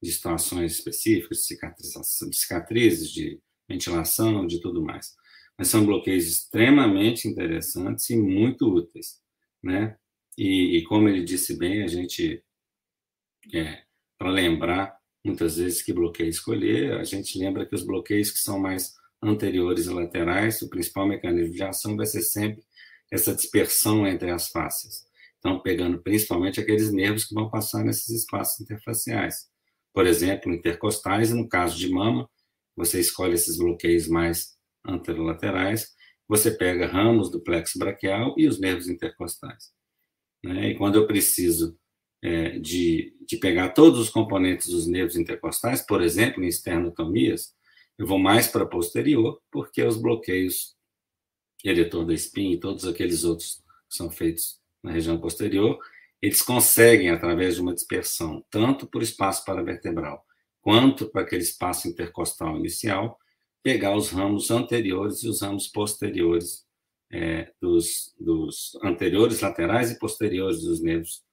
[0.02, 5.16] de situações específicas, de cicatrização, de cicatrizes, de ventilação, de tudo mais.
[5.58, 9.20] Mas são bloqueios extremamente interessantes e muito úteis,
[9.62, 9.98] né?
[10.38, 12.44] E, e como ele disse bem, a gente,
[13.54, 13.84] é,
[14.18, 18.60] para lembrar, muitas vezes que bloqueio escolher, a gente lembra que os bloqueios que são
[18.60, 22.64] mais anteriores e laterais, o principal mecanismo de ação vai ser sempre
[23.12, 25.08] essa dispersão entre as faces.
[25.40, 29.48] Então, pegando principalmente aqueles nervos que vão passar nesses espaços interfaciais.
[29.94, 32.30] Por exemplo, intercostais, no caso de mama,
[32.76, 34.56] você escolhe esses bloqueios mais
[34.86, 35.96] anterolaterais,
[36.28, 39.72] você pega ramos do plexo braquial e os nervos intercostais.
[40.44, 40.72] Né?
[40.72, 41.78] E quando eu preciso
[42.28, 47.56] é, de, de pegar todos os componentes dos nervos intercostais, por exemplo, em esternotomias,
[47.98, 50.76] eu vou mais para posterior, porque os bloqueios
[51.64, 55.80] eretor da espinha e todos aqueles outros que são feitos na região posterior,
[56.22, 60.26] eles conseguem, através de uma dispersão, tanto por espaço paravertebral,
[60.62, 63.18] quanto para aquele espaço intercostal inicial,
[63.64, 66.66] pegar os ramos anteriores e os ramos posteriores
[67.10, 71.26] é, dos, dos anteriores, laterais e posteriores dos nervos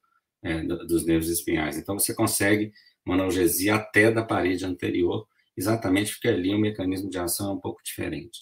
[0.45, 1.75] é, dos nervos espinhais.
[1.75, 2.71] Então, você consegue
[3.03, 5.27] uma analgesia até da parede anterior,
[5.57, 8.39] exatamente porque ali o mecanismo de ação é um pouco diferente.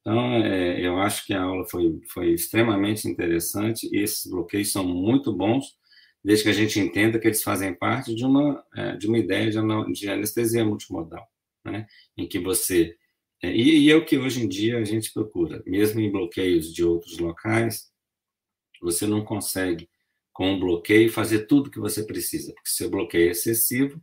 [0.00, 5.32] Então, é, eu acho que a aula foi, foi extremamente interessante esses bloqueios são muito
[5.32, 5.76] bons,
[6.22, 9.48] desde que a gente entenda que eles fazem parte de uma, é, de uma ideia
[9.48, 9.58] de,
[9.92, 11.24] de anestesia multimodal,
[11.64, 11.86] né?
[12.16, 12.96] em que você.
[13.42, 16.72] É, e, e é o que hoje em dia a gente procura, mesmo em bloqueios
[16.72, 17.90] de outros locais,
[18.80, 19.88] você não consegue
[20.36, 23.98] com um bloqueio, fazer tudo que você precisa, porque se o bloqueio é excessivo,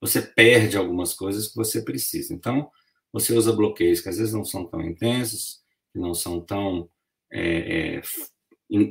[0.00, 2.32] você perde algumas coisas que você precisa.
[2.32, 2.70] Então,
[3.12, 5.60] você usa bloqueios que às vezes não são tão intensos,
[5.92, 6.88] que não são tão
[7.30, 8.02] é, é,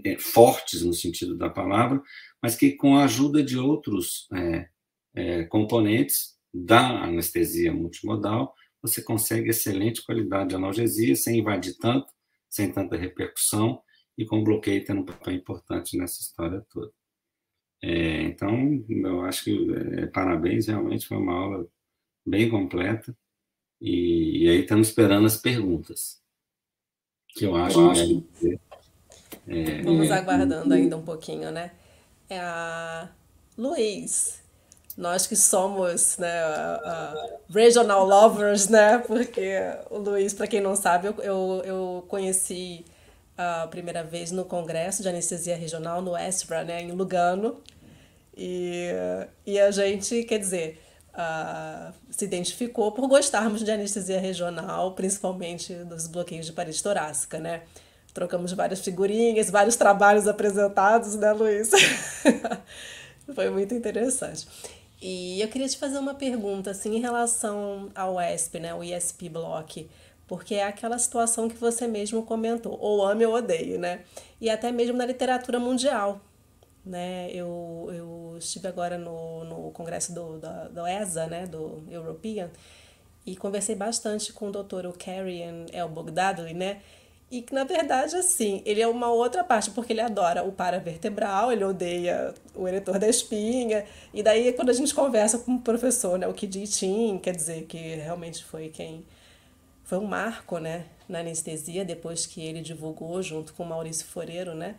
[0.06, 2.00] é fortes no sentido da palavra,
[2.40, 4.70] mas que com a ajuda de outros é,
[5.16, 12.14] é, componentes da anestesia multimodal, você consegue excelente qualidade de analgesia, sem invadir tanto,
[12.48, 13.82] sem tanta repercussão,
[14.18, 16.92] e com o bloqueio tendo um papel importante nessa história toda.
[17.82, 21.68] É, então, eu acho que é, parabéns, realmente foi uma aula
[22.26, 23.16] bem completa.
[23.82, 26.22] E, e, aí estamos esperando as perguntas,
[27.28, 28.60] que eu acho, eu acho que.
[29.46, 31.72] É, Vamos aguardando ainda um pouquinho, né?
[32.34, 33.10] é a
[33.58, 34.42] Luiz.
[34.96, 39.00] Nós que somos né, uh, regional lovers, né?
[39.00, 39.58] Porque
[39.90, 42.86] o Luiz, para quem não sabe, eu, eu, eu conheci
[43.38, 47.62] a primeira vez no Congresso de Anestesia Regional, no ESPRA, né, em Lugano.
[48.36, 48.90] E,
[49.46, 50.82] e a gente, quer dizer,
[51.14, 57.64] uh, se identificou por gostarmos de anestesia regional, principalmente dos bloqueios de parede torácica, né?
[58.14, 61.72] Trocamos várias figurinhas, vários trabalhos apresentados, né, Luiz?
[63.34, 64.48] Foi muito interessante.
[65.02, 69.30] E eu queria te fazer uma pergunta, assim, em relação ao ESP, né, o ESP
[69.30, 69.90] Block,
[70.28, 74.02] porque é aquela situação que você mesmo comentou, ou ame ou odeie, né?
[74.40, 76.22] E até mesmo na literatura mundial,
[76.86, 77.30] né?
[77.32, 82.50] Eu, eu estive agora no, no congresso do, da, do ESA, né, do European,
[83.26, 86.82] e conversei bastante com o doutor Karian El Bogdadli, né?
[87.34, 91.52] E que, na verdade, assim, ele é uma outra parte, porque ele adora o paravertebral,
[91.52, 93.86] ele odeia o eretor da espinha.
[94.14, 97.64] E daí, quando a gente conversa com o professor, né, o Kidi Chin, quer dizer,
[97.64, 99.04] que realmente foi quem.
[99.84, 104.76] Foi um marco, né, na anestesia, depois que ele divulgou, junto com Maurício Foreiro, né,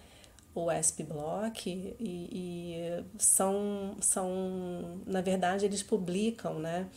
[0.54, 1.68] o ESP Block.
[1.68, 5.00] E, e são, são.
[5.06, 6.88] Na verdade, eles publicam, né,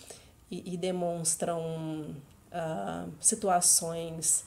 [0.50, 2.16] e, e demonstram
[2.52, 4.44] uh, situações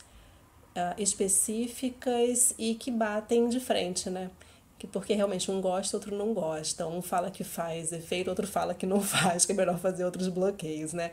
[0.77, 4.31] uh, específicas e que batem de frente, né?
[4.79, 6.87] Que porque realmente um gosta, outro não gosta.
[6.87, 10.29] Um fala que faz efeito, outro fala que não faz, que é melhor fazer outros
[10.29, 11.13] bloqueios, né?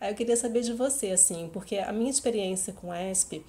[0.00, 3.44] Aí eu queria saber de você, assim, porque a minha experiência com ESP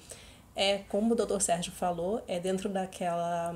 [0.54, 3.54] é, como o doutor Sérgio falou, é dentro daquela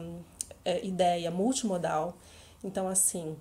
[0.65, 2.17] é, ideia multimodal.
[2.63, 3.37] Então, assim,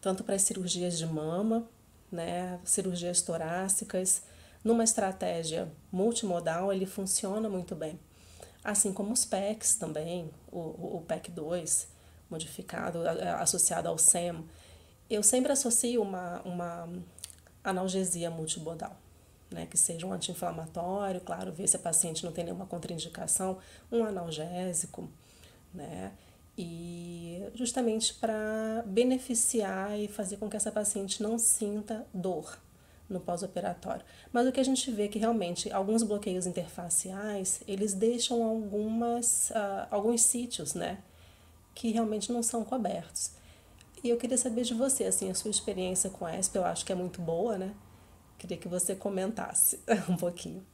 [0.00, 1.68] tanto para as cirurgias de mama,
[2.10, 4.22] né, cirurgias torácicas,
[4.62, 7.98] numa estratégia multimodal, ele funciona muito bem.
[8.62, 11.88] Assim como os PECs também, o, o PEC 2
[12.30, 13.00] modificado,
[13.40, 14.44] associado ao SEM.
[15.08, 16.88] Eu sempre associo uma, uma
[17.62, 18.96] analgesia multimodal,
[19.50, 23.58] né, que seja um anti-inflamatório, claro, ver se a paciente não tem nenhuma contraindicação,
[23.90, 25.08] um analgésico,
[25.72, 26.12] né,
[26.56, 32.58] e justamente para beneficiar e fazer com que essa paciente não sinta dor,
[33.10, 34.04] no pós-operatório.
[34.32, 39.50] Mas o que a gente vê é que realmente alguns bloqueios interfaciais, eles deixam algumas,
[39.50, 40.98] uh, alguns sítios, né,
[41.74, 43.32] que realmente não são cobertos.
[44.02, 46.84] E eu queria saber de você, assim, a sua experiência com a ESP, eu acho
[46.84, 47.74] que é muito boa, né?
[48.38, 49.78] Queria que você comentasse
[50.08, 50.64] um pouquinho.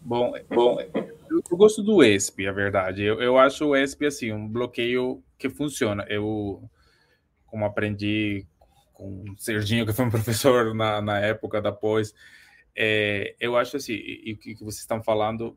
[0.00, 3.02] Bom, bom eu, gosto do ESP, a verdade.
[3.02, 6.06] Eu, eu acho o ESP, assim, um bloqueio que funciona.
[6.08, 6.62] Eu,
[7.46, 8.46] como aprendi
[8.94, 12.14] com o Serginho, que foi um professor na, na época da pós,
[12.74, 15.56] é, eu acho assim, e o que, que vocês estão falando,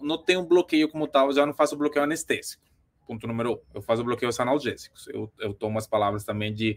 [0.00, 2.64] não tem um bloqueio como tal, eu já não faço bloqueio anestésico.
[3.06, 5.06] Ponto número um, eu faço bloqueios analgésicos.
[5.08, 6.76] Eu, eu tomo as palavras também de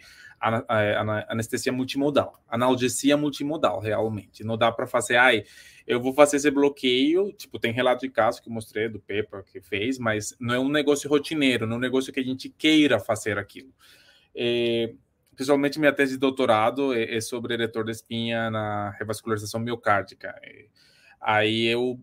[1.28, 4.44] anestesia multimodal, analgesia multimodal, realmente.
[4.44, 5.44] Não dá para fazer, ai,
[5.86, 7.32] eu vou fazer esse bloqueio.
[7.34, 10.60] Tipo, tem relato de caso que eu mostrei do Pepper que fez, mas não é
[10.60, 13.74] um negócio rotineiro, não é um negócio que a gente queira fazer aquilo.
[14.36, 14.94] É,
[15.78, 20.36] minha tese de doutorado é, é sobre eretor da espinha na revascularização miocárdica.
[21.22, 22.00] Aí eu,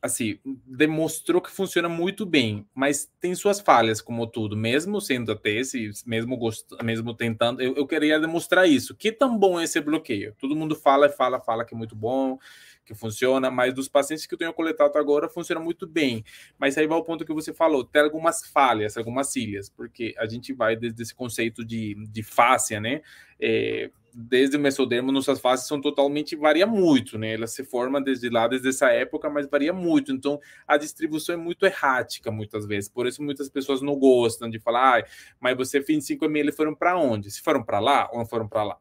[0.00, 4.56] assim, demonstrou que funciona muito bem, mas tem suas falhas, como tudo.
[4.56, 6.66] Mesmo sendo a tese, mesmo, gost...
[6.82, 8.94] mesmo tentando, eu, eu queria demonstrar isso.
[8.94, 10.34] Que tão bom é esse bloqueio?
[10.38, 12.38] Todo mundo fala, fala, fala que é muito bom,
[12.84, 16.24] que funciona, mas dos pacientes que eu tenho coletado agora funciona muito bem.
[16.58, 20.26] Mas aí vai o ponto que você falou, tem algumas falhas, algumas ilhas, porque a
[20.26, 23.02] gente vai desde esse conceito de, de fáscia, né?
[23.40, 27.34] É, desde o mesodermo, nossas faces são totalmente, varia muito, né?
[27.34, 30.12] Ela se forma desde lá, desde essa época, mas varia muito.
[30.12, 32.88] Então, a distribuição é muito errática, muitas vezes.
[32.88, 35.06] Por isso, muitas pessoas não gostam de falar, ah,
[35.40, 37.30] mas você fez 5 ml foram para onde?
[37.30, 38.78] Se foram para lá ou não foram para lá?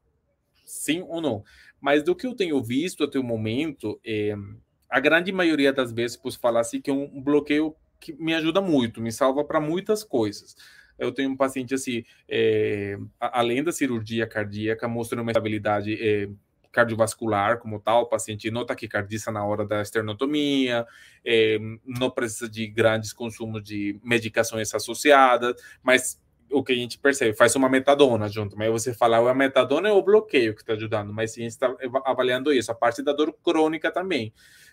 [0.66, 1.44] Sim ou não?
[1.80, 4.36] Mas do que eu tenho visto até o momento, é,
[4.90, 8.62] a grande maioria das vezes, posso falar assim, que é um bloqueio que me ajuda
[8.62, 10.56] muito, me salva para muitas coisas.
[10.98, 16.30] Eu tenho um paciente assim, é, além da cirurgia cardíaca, mostrando uma estabilidade é,
[16.72, 20.86] cardiovascular como tal, o paciente não taquicardia na hora da esternotomia,
[21.26, 26.22] é, não precisa de grandes consumos de medicações associadas, mas
[26.52, 29.92] o que a gente percebe, faz uma metadona junto, mas você fala, a metadona é
[29.92, 31.76] o bloqueio que está ajudando, mas sim, está
[32.06, 34.32] avaliando isso, a parte da dor crônica também,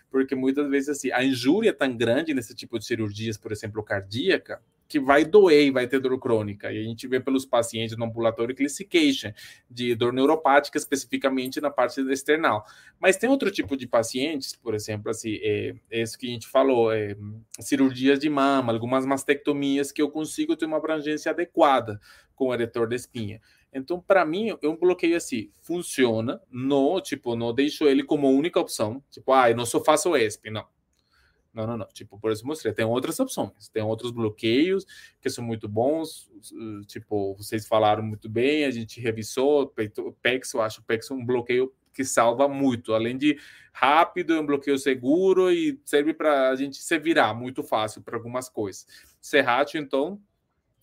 [0.09, 3.83] porque muitas vezes assim, a injúria é tão grande nesse tipo de cirurgias, por exemplo,
[3.83, 6.71] cardíaca, que vai doer e vai ter dor crônica.
[6.71, 9.33] E a gente vê pelos pacientes no ambulatório que eles se queixam
[9.69, 12.65] de dor neuropática, especificamente na parte external.
[12.99, 16.47] Mas tem outro tipo de pacientes, por exemplo, assim, é, é isso que a gente
[16.47, 17.15] falou, é,
[17.59, 21.99] cirurgias de mama, algumas mastectomias, que eu consigo ter uma abrangência adequada
[22.35, 23.41] com o eretor da espinha.
[23.73, 29.03] Então, para mim, eu bloqueio assim, funciona, no, tipo, não deixo ele como única opção,
[29.09, 30.65] tipo, ah, eu não só faço ESP, não
[31.55, 31.87] não, não, não.
[31.87, 32.73] Tipo, por isso mostrei.
[32.73, 33.69] Tem outras opções.
[33.69, 34.85] Tem outros bloqueios
[35.21, 36.29] que são muito bons.
[36.85, 39.71] Tipo, vocês falaram muito bem, a gente revisou.
[39.99, 42.93] O PEX, eu acho o PEX um bloqueio que salva muito.
[42.93, 43.39] Além de
[43.71, 48.17] rápido, é um bloqueio seguro e serve para a gente se virar muito fácil para
[48.17, 48.85] algumas coisas.
[49.21, 50.21] Serratio, então,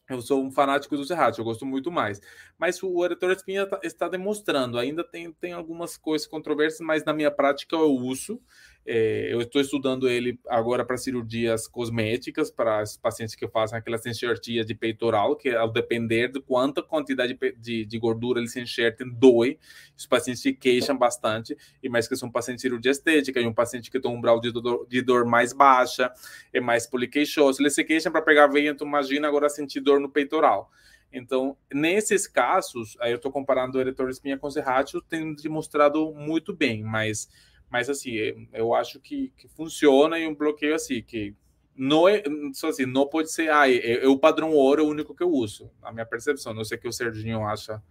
[0.08, 2.18] eu sou um fanático do Serratio, eu gosto muito mais.
[2.58, 7.12] Mas o Eretor Espinha tá, está demonstrando, ainda tem, tem algumas coisas controversas, mas na
[7.12, 8.40] minha prática eu uso.
[8.84, 14.04] É, eu estou estudando ele agora para cirurgias cosméticas, para os pacientes que fazem aquelas
[14.04, 18.60] enxertias de peitoral, que ao depender de quanta quantidade de, de, de gordura eles se
[18.60, 19.56] enxertem, dói.
[19.96, 23.54] Os pacientes se queixam bastante, e mais que são pacientes de cirurgia estética, e um
[23.54, 26.12] paciente que tem um grau de dor, de dor mais baixa,
[26.52, 27.62] é mais poliqueixoso.
[27.62, 30.70] Eles se queixam para pegar veia, então imagina agora sentir dor no peitoral.
[31.12, 36.12] Então, nesses casos, aí eu estou comparando o eretor espinha com o serrátil, tem demonstrado
[36.14, 37.28] muito bem, mas
[37.72, 38.12] mas assim,
[38.52, 41.34] eu acho que, que funciona e um bloqueio assim, que
[41.74, 44.88] não é, só assim, não pode ser, ah, é, é, o padrão ouro é o
[44.88, 45.70] único que eu uso.
[45.82, 47.82] A minha percepção, não sei o que o Serginho acha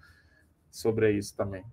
[0.69, 1.63] sobre isso também.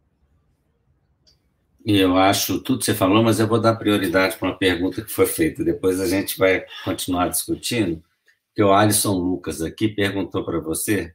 [1.85, 5.13] Eu acho tudo que você falou, mas eu vou dar prioridade para uma pergunta que
[5.13, 5.63] foi feita.
[5.63, 8.03] Depois a gente vai continuar discutindo.
[8.55, 11.15] Que o Alisson Lucas aqui perguntou para você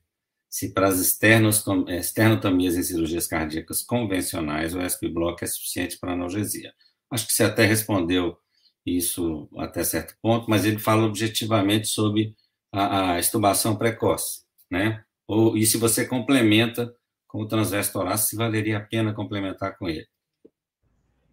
[0.54, 6.72] se para as esternotomias em cirurgias cardíacas convencionais o SP-Block é suficiente para analgesia.
[7.10, 8.38] Acho que você até respondeu
[8.86, 12.36] isso até certo ponto, mas ele fala objetivamente sobre
[12.72, 15.04] a, a estubação precoce, né?
[15.28, 16.94] Ou, e se você complementa
[17.28, 20.06] com o transverso se valeria a pena complementar com ele.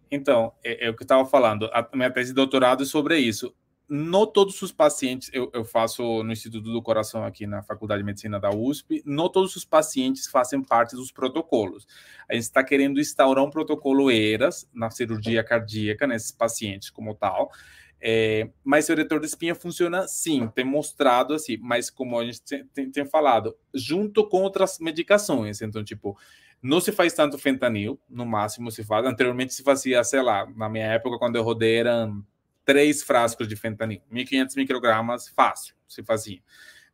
[0.09, 1.69] Então, é, é o que eu estava falando.
[1.71, 3.53] A minha tese de doutorado é sobre isso
[3.93, 8.05] não todos os pacientes, eu, eu, faço no Instituto do Coração aqui na Faculdade de
[8.05, 11.85] Medicina da USP, não todos os pacientes fazem parte dos protocolos.
[12.29, 17.51] A gente está querendo instaurar um protocolo ERAS na cirurgia cardíaca nesses pacientes como tal.
[17.99, 22.41] É, mas o eretor de espinha funciona sim, tem mostrado assim, mas como a gente
[22.43, 25.61] tem, tem, tem falado, junto com outras medicações.
[25.61, 26.17] Então, tipo,
[26.61, 29.05] não se faz tanto fentanil, no máximo se faz.
[29.05, 32.23] Anteriormente se fazia, sei lá, na minha época, quando eu rodei, eram
[32.65, 36.39] três frascos de fentanil, 1.500 microgramas, fácil, se fazia,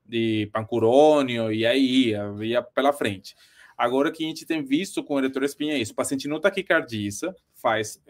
[0.06, 3.35] de pancurônio, e aí ia, ia pela frente.
[3.77, 7.35] Agora que a gente tem visto com o espinha é isso, o paciente não taquicardiça,
[7.53, 8.02] faz,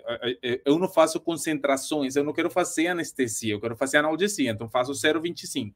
[0.66, 4.94] eu não faço concentrações, eu não quero fazer anestesia, eu quero fazer analgesia, então faço
[4.94, 5.74] 0,25,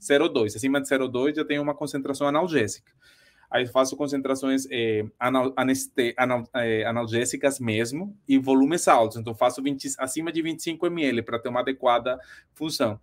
[0.00, 2.92] 0,2, acima de 0,2 já tenho uma concentração analgésica.
[3.52, 9.18] Aí faço concentrações é, anal, aneste, anal, é, analgésicas mesmo e volumes altos.
[9.18, 12.18] Então faço 20, acima de 25 ml para ter uma adequada
[12.54, 12.98] função.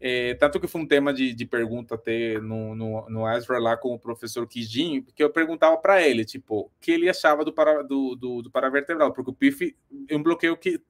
[0.00, 3.76] É, tanto que foi um tema de, de pergunta até no, no, no Ezra lá
[3.76, 7.52] com o professor Kijin, que eu perguntava para ele, tipo, o que ele achava do,
[7.52, 9.76] para, do, do, do paravertebral, porque o PIF
[10.08, 10.82] é um bloqueio que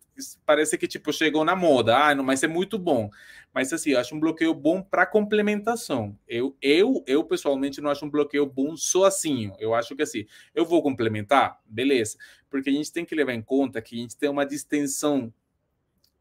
[0.47, 3.11] parece que tipo chegou na moda, ah, não, mas é muito bom.
[3.55, 6.19] Mas assim, eu acho um bloqueio bom para complementação.
[6.27, 8.75] Eu, eu, eu pessoalmente não acho um bloqueio bom
[9.07, 9.53] assim.
[9.61, 12.19] Eu acho que assim, eu vou complementar, beleza?
[12.51, 15.33] Porque a gente tem que levar em conta que a gente tem uma distensão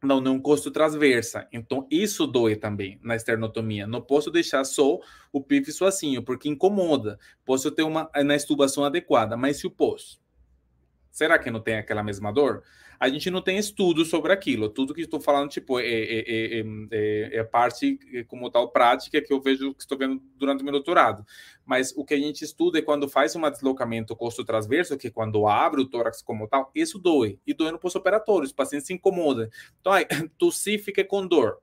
[0.04, 1.48] não, não costo transversa.
[1.52, 3.88] Então, isso dói também na esternotomia.
[3.88, 5.00] Não posso deixar só
[5.32, 7.18] o PIF sozinho, porque incomoda.
[7.46, 10.20] Posso ter uma na estubação adequada, mas se o pós,
[11.10, 12.64] será que não tem aquela mesma dor?
[13.04, 14.70] A gente não tem estudo sobre aquilo.
[14.70, 18.00] Tudo que estou falando, tipo, é, é, é, é, parte
[18.30, 21.26] como tal prática que eu vejo, que estou vendo durante o meu doutorado.
[21.66, 25.46] Mas o que a gente estuda é quando faz um deslocamento costo transverso, que quando
[25.46, 27.38] abre o tórax como tal, isso dói.
[27.46, 29.50] E dói no pós-operatório, os pacientes se incomodam.
[29.82, 30.06] Então, aí,
[30.40, 31.58] tossir fica com dor.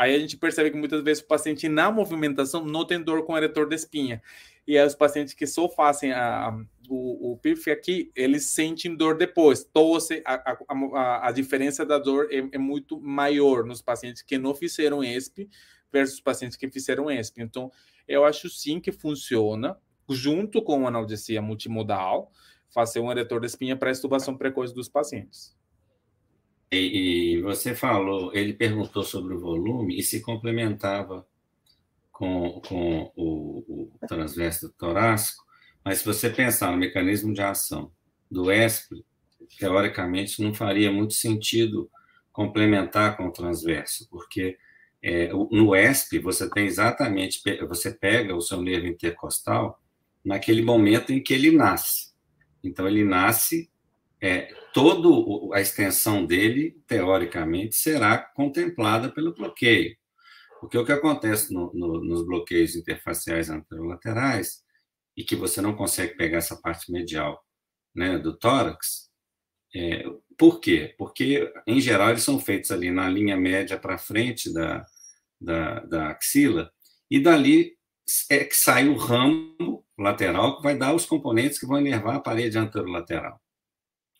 [0.00, 3.36] Aí a gente percebe que muitas vezes o paciente na movimentação não tem dor com
[3.36, 4.22] eretor de espinha.
[4.66, 6.58] E aí os pacientes que só fazem a,
[6.88, 9.62] o, o PIF aqui, eles sentem dor depois.
[9.62, 14.54] Tosse, a, a, a diferença da dor é, é, muito maior nos pacientes que não
[14.54, 15.50] fizeram ESP
[15.92, 17.42] versus pacientes que fizeram ESP.
[17.42, 17.70] Então,
[18.08, 19.76] eu acho sim que funciona,
[20.08, 22.32] junto com analgesia multimodal,
[22.70, 25.54] fazer um eretor de espinha para estubação precoce dos pacientes.
[26.72, 31.26] E, e, você falou, ele perguntou sobre o volume e se complementava
[32.12, 35.44] com, com o, o transverso torácico.
[35.84, 37.92] Mas se você pensar no mecanismo de ação
[38.30, 39.04] do ESP,
[39.58, 41.90] teoricamente não faria muito sentido
[42.32, 44.56] complementar com o transverso, porque
[45.02, 49.80] É, no ESP, você tem exatamente, você pega o seu nervo intercostal
[50.24, 52.12] naquele momento em que ele nasce.
[52.62, 53.69] Então, ele nasce,
[54.20, 55.08] é, toda
[55.56, 59.96] a extensão dele, teoricamente, será contemplada pelo bloqueio.
[60.60, 64.62] Porque o que acontece no, no, nos bloqueios interfaciais anterolaterais,
[65.16, 67.42] e que você não consegue pegar essa parte medial
[67.94, 69.10] né, do tórax,
[69.74, 70.04] é,
[70.36, 70.94] por quê?
[70.98, 74.84] Porque, em geral, eles são feitos ali na linha média para frente da,
[75.40, 76.70] da, da axila,
[77.10, 77.76] e dali
[78.28, 82.20] é que sai o ramo lateral que vai dar os componentes que vão enervar a
[82.20, 83.40] parede anterolateral.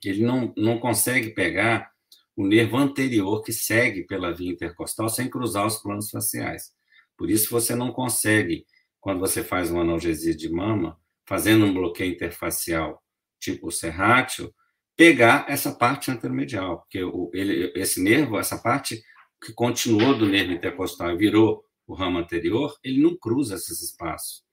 [0.09, 1.90] Ele não, não consegue pegar
[2.36, 6.72] o nervo anterior que segue pela via intercostal sem cruzar os planos faciais.
[7.16, 8.64] Por isso você não consegue,
[8.98, 13.02] quando você faz uma analgesia de mama, fazendo um bloqueio interfacial
[13.39, 14.55] tipo o serrátil,
[14.97, 19.02] pegar essa parte anteromedial, porque o, ele, esse nervo, essa parte
[19.43, 24.44] que continuou do nervo intercostal e virou o ramo anterior, ele não cruza esses espaços.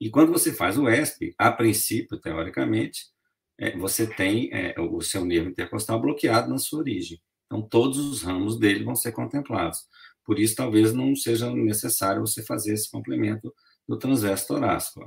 [0.00, 3.04] E quando você faz o ESP, a princípio, teoricamente,
[3.60, 7.20] é, você tem é, o seu nervo intercostal bloqueado na sua origem.
[7.44, 9.86] Então, todos os ramos dele vão ser contemplados.
[10.24, 13.54] Por isso, talvez não seja necessário você fazer esse complemento
[13.86, 15.04] do transverso torácico.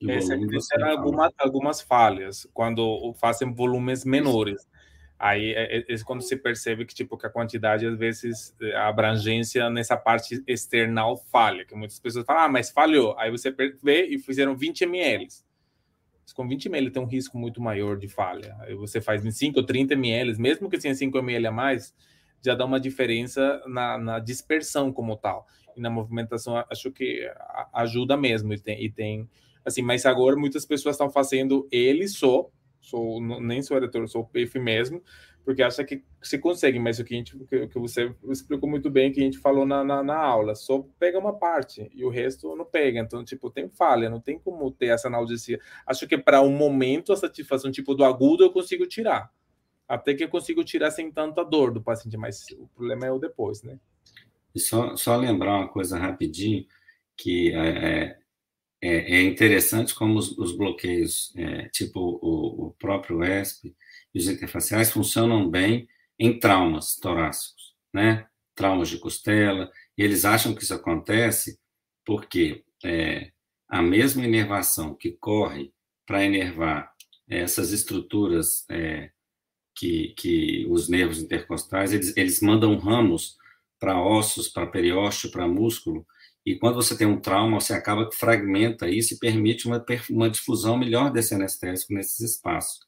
[0.00, 4.66] Esse aqui será alguma, algumas falhas quando fazem volumes menores.
[5.18, 8.86] Aí é, é, é, quando se percebe que tipo que a quantidade às vezes a
[8.86, 13.18] abrangência nessa parte external falha, que muitas pessoas falam, ah, mas falhou.
[13.18, 13.50] Aí você
[13.82, 15.26] vê e fizeram 20 ml.
[16.34, 18.56] Com 20 ml tem um risco muito maior de falha.
[18.60, 21.94] Aí você faz em 5 ou 30 ml, mesmo que tenha 5 ml a mais,
[22.44, 25.46] já dá uma diferença na, na dispersão como tal.
[25.76, 27.30] E na movimentação, acho que
[27.72, 28.52] ajuda mesmo.
[28.52, 29.28] E tem, e tem
[29.64, 32.50] assim, mas agora muitas pessoas estão fazendo ele só
[32.88, 35.02] sou nem sou editor, sou PF mesmo,
[35.48, 38.90] porque acha que se consegue, mas o que, a gente, o que você explicou muito
[38.90, 42.10] bem, que a gente falou na, na, na, aula, só pega uma parte e o
[42.10, 43.00] resto não pega.
[43.00, 45.58] Então, tipo, tem falha, não tem como ter essa analgesia.
[45.86, 49.32] Acho que para um momento a satisfação tipo do agudo eu consigo tirar.
[49.88, 53.18] Até que eu consigo tirar sem tanta dor do paciente, mas o problema é o
[53.18, 53.80] depois, né?
[54.54, 56.66] E só, só lembrar uma coisa rapidinho,
[57.16, 58.18] que é, é
[58.80, 63.74] é, é interessante como os, os bloqueios, é, tipo o, o, próprio ESP
[64.14, 68.26] e os interfaciais, funcionam bem em traumas torácicos, né?
[68.54, 71.58] Traumas de costela, e eles acham que isso acontece
[72.04, 73.30] porque é,
[73.68, 75.72] a mesma inervação que corre
[76.06, 76.92] para inervar
[77.28, 79.10] essas estruturas é,
[79.76, 83.36] que, que os nervos intercostais, eles, eles mandam ramos
[83.78, 86.04] para ossos, para periósteo, para músculo,
[86.48, 90.30] e quando você tem um trauma, você acaba que fragmenta isso e permite uma, uma
[90.30, 92.80] difusão melhor desse anestésico nesses espaços.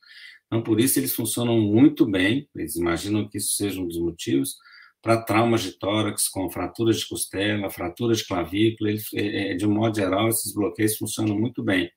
[0.51, 4.57] Então, por isso, eles funcionam muito bem, eles imaginam que isso seja um dos motivos,
[5.01, 9.65] para traumas de tórax, com fraturas de costela, fraturas de clavícula, eles, é, é, de
[9.65, 11.91] um modo geral, esses bloqueios funcionam muito bem.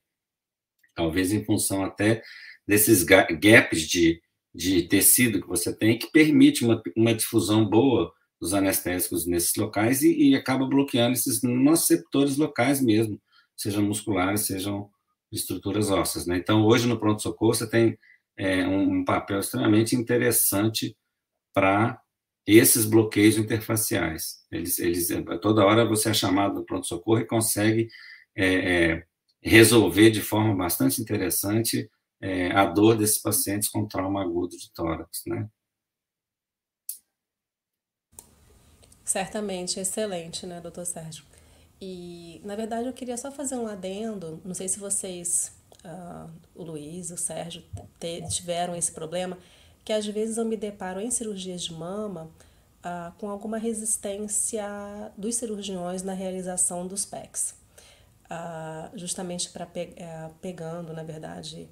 [0.94, 2.22] Talvez em função até
[2.66, 4.22] desses gaps de,
[4.54, 10.02] de tecido que você tem, que permite uma, uma difusão boa dos anestésicos nesses locais
[10.02, 13.20] e, e acaba bloqueando esses noceptores locais mesmo,
[13.56, 14.88] sejam musculares, sejam
[15.30, 16.26] estruturas ósseas.
[16.26, 16.36] Né?
[16.38, 17.98] Então, hoje no pronto-socorro você tem
[18.36, 20.96] é, um, papel extremamente interessante
[21.52, 22.00] para
[22.46, 24.44] esses bloqueios interfaciais.
[24.50, 25.08] Eles, eles,
[25.40, 27.88] toda hora você é chamado no pronto-socorro e consegue
[28.36, 29.06] é, é,
[29.42, 31.88] resolver de forma bastante interessante
[32.20, 35.48] é, a dor desses pacientes com trauma agudo de tórax, né?
[39.04, 41.24] Certamente, excelente, né, doutor Sérgio?
[41.80, 45.52] E, na verdade, eu queria só fazer um adendo, não sei se vocês,
[45.84, 47.62] uh, o Luiz, o Sérgio,
[48.28, 49.38] tiveram esse problema,
[49.84, 52.30] que às vezes eu me deparo em cirurgias de mama
[52.84, 54.64] uh, com alguma resistência
[55.16, 57.50] dos cirurgiões na realização dos PECs.
[57.50, 61.68] Uh, ah, justamente para pe uh, pegando, na verdade,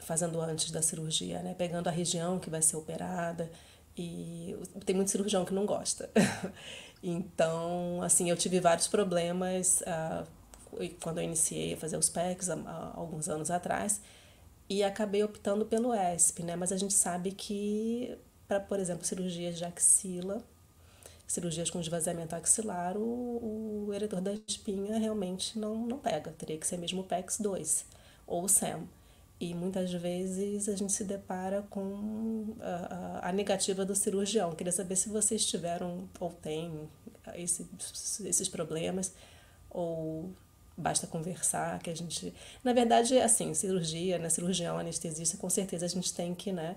[0.00, 1.54] fazendo antes da cirurgia, né?
[1.58, 3.50] pegando a região que vai ser operada,
[3.96, 6.08] e tem muito cirurgião que não gosta.
[7.02, 10.26] então, assim, eu tive vários problemas uh,
[11.00, 14.00] quando eu iniciei a fazer os PECs há, há, alguns anos atrás
[14.68, 16.56] e acabei optando pelo ESP, né?
[16.56, 18.16] Mas a gente sabe que
[18.48, 20.42] para, por exemplo, cirurgias de axila,
[21.26, 26.30] cirurgias com esvaziamento axilar, o, o eretor da espinha realmente não, não pega.
[26.32, 27.86] Teria que ser mesmo o PEX 2
[28.26, 28.88] ou o SEM.
[29.40, 34.52] E muitas vezes a gente se depara com a, a negativa do cirurgião.
[34.52, 36.88] Queria saber se vocês tiveram ou têm
[37.34, 37.66] esse,
[38.24, 39.12] esses problemas,
[39.68, 40.30] ou
[40.76, 42.34] basta conversar, que a gente...
[42.62, 46.76] Na verdade, assim, cirurgia, né, cirurgião, anestesista, com certeza a gente tem que, né,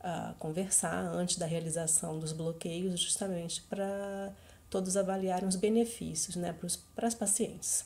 [0.00, 4.32] uh, conversar antes da realização dos bloqueios, justamente para
[4.70, 6.54] todos avaliarem os benefícios né,
[6.94, 7.84] para as pacientes.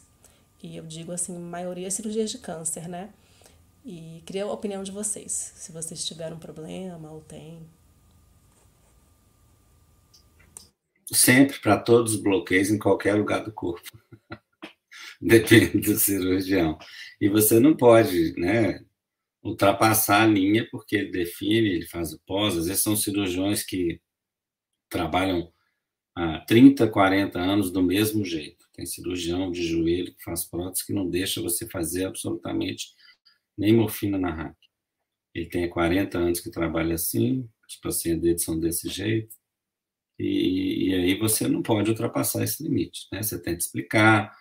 [0.62, 3.10] E eu digo assim, maioria é cirurgias de câncer, né?
[3.84, 7.66] E queria a opinião de vocês, se vocês tiveram um problema ou tem.
[11.10, 13.90] Sempre para todos os bloqueios em qualquer lugar do corpo.
[15.20, 16.78] Depende do cirurgião.
[17.20, 18.84] E você não pode, né,
[19.42, 22.56] ultrapassar a linha porque ele define, ele faz o pós.
[22.56, 24.00] Às vezes são cirurgiões que
[24.88, 25.52] trabalham
[26.16, 28.66] há 30, 40 anos do mesmo jeito.
[28.74, 32.88] Tem cirurgião de joelho que faz prótese que não deixa você fazer absolutamente
[33.58, 34.56] nem morfina na hack.
[35.34, 39.34] Ele tem 40 anos que trabalha assim, os pacientes dele são desse jeito,
[40.18, 43.22] e, e aí você não pode ultrapassar esse limite, né?
[43.22, 44.34] Você tem que explicar,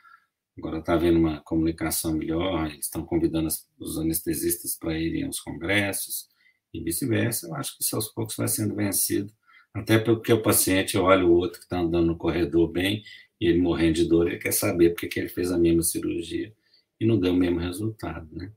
[0.60, 3.48] agora está havendo uma comunicação melhor, eles estão convidando
[3.80, 6.27] os anestesistas para irem aos congressos,
[6.73, 9.34] e vice-versa, eu acho que isso aos poucos vai sendo vencido,
[9.73, 13.02] até porque o paciente olha o outro que está andando no corredor bem,
[13.41, 16.53] e ele morrendo de dor, ele quer saber porque que ele fez a mesma cirurgia
[16.99, 18.52] e não deu o mesmo resultado, né?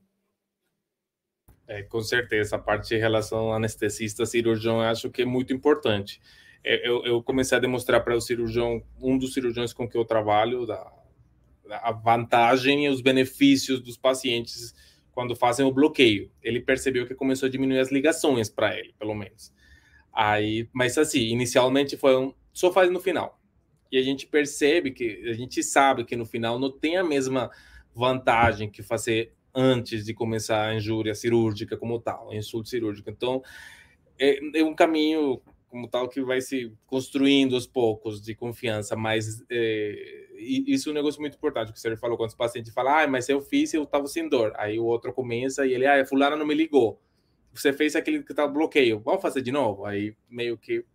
[1.65, 6.21] É, com certeza, a parte de relação anestesista cirurgião eu acho que é muito importante.
[6.61, 10.03] É, eu, eu comecei a demonstrar para o cirurgião, um dos cirurgiões com que eu
[10.03, 10.91] trabalho, da,
[11.69, 14.73] a vantagem e os benefícios dos pacientes
[15.11, 16.31] quando fazem o bloqueio.
[16.41, 19.53] Ele percebeu que começou a diminuir as ligações para ele, pelo menos.
[20.11, 23.39] Aí, mas assim, inicialmente foi um, só faz no final.
[23.91, 27.51] E a gente percebe que a gente sabe que no final não tem a mesma
[27.95, 33.09] vantagem que fazer antes de começar a injúria cirúrgica como tal, insulto cirúrgico.
[33.09, 33.43] Então,
[34.19, 35.41] é, é, um caminho
[35.73, 40.93] como tal que vai se construindo aos poucos de confiança, mas é, isso é um
[40.93, 43.73] negócio muito importante que o senhor falou, quando os pacientes falam, ah, mas eu fiz
[43.73, 44.53] eu estava sem dor.
[44.55, 47.01] Aí o outro começa e ele, ah, fulano não me ligou.
[47.55, 49.83] Você fez aquele que tá bloqueio, vamos fazer de novo?
[49.83, 50.85] Aí meio que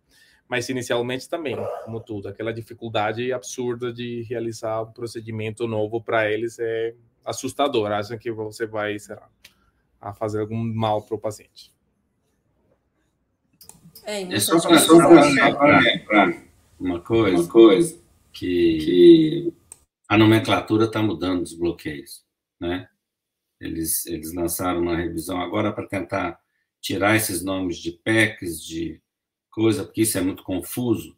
[0.47, 6.57] mas inicialmente também, como tudo, aquela dificuldade absurda de realizar um procedimento novo para eles
[6.57, 6.95] é
[7.25, 7.91] assustador.
[7.91, 9.29] Acham que você vai, será,
[9.99, 11.71] a fazer algum mal para o paciente.
[14.09, 14.75] É, é só para
[16.79, 18.01] uma coisa, uma coisa
[18.33, 19.53] que, que
[20.07, 22.23] a nomenclatura está mudando dos bloqueios,
[22.59, 22.89] né?
[23.61, 26.39] Eles, eles lançaram uma revisão agora para tentar
[26.81, 28.99] tirar esses nomes de PECs, de
[29.51, 31.15] coisa, porque isso é muito confuso,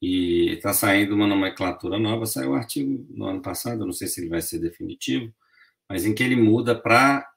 [0.00, 2.24] e está saindo uma nomenclatura nova.
[2.24, 5.30] Saiu o um artigo no ano passado, não sei se ele vai ser definitivo,
[5.86, 7.28] mas em que ele muda para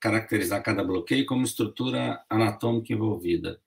[0.00, 3.60] caracterizar cada bloqueio como estrutura anatômica envolvida.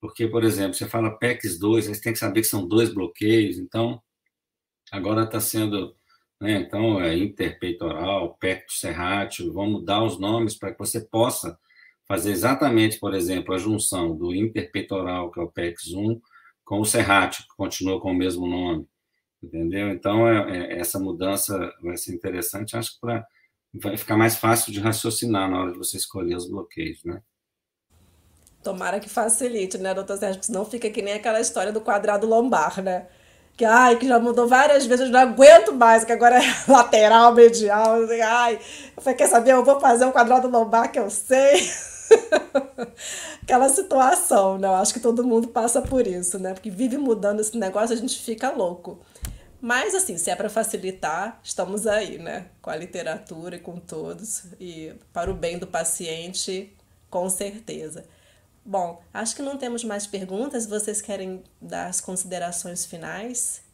[0.00, 3.58] Porque, por exemplo, você fala PEX 2, você tem que saber que são dois bloqueios,
[3.58, 4.00] então
[4.92, 5.96] agora está sendo,
[6.40, 11.58] né, então é interpeitoral, pecto serrátil, vão mudar os nomes para que você possa
[12.06, 16.20] fazer exatamente, por exemplo, a junção do interpeitoral, que é o PEX 1,
[16.64, 18.88] com o serrátil, que continua com o mesmo nome
[19.42, 19.88] entendeu?
[19.90, 23.26] Então, é, é, essa mudança vai ser interessante, acho que pra,
[23.74, 27.22] vai ficar mais fácil de raciocinar na hora de você escolher os bloqueios, né?
[28.62, 30.42] Tomara que facilite, né, doutor Sérgio?
[30.42, 33.06] Senão fica que nem aquela história do quadrado lombar, né?
[33.56, 37.34] Que, ai, que já mudou várias vezes, eu não aguento mais, que agora é lateral,
[37.34, 37.96] medial.
[38.24, 38.60] Ai,
[38.96, 39.52] eu falei, quer saber?
[39.52, 41.68] Eu vou fazer um quadrado lombar que eu sei.
[43.42, 44.68] Aquela situação, né?
[44.68, 46.54] Eu acho que todo mundo passa por isso, né?
[46.54, 49.00] Porque vive mudando esse negócio, a gente fica louco.
[49.60, 52.46] Mas, assim, se é para facilitar, estamos aí, né?
[52.62, 54.44] Com a literatura e com todos.
[54.60, 56.72] E para o bem do paciente,
[57.10, 58.04] com certeza.
[58.68, 60.66] Bom, acho que não temos mais perguntas.
[60.66, 63.64] Vocês querem dar as considerações finais?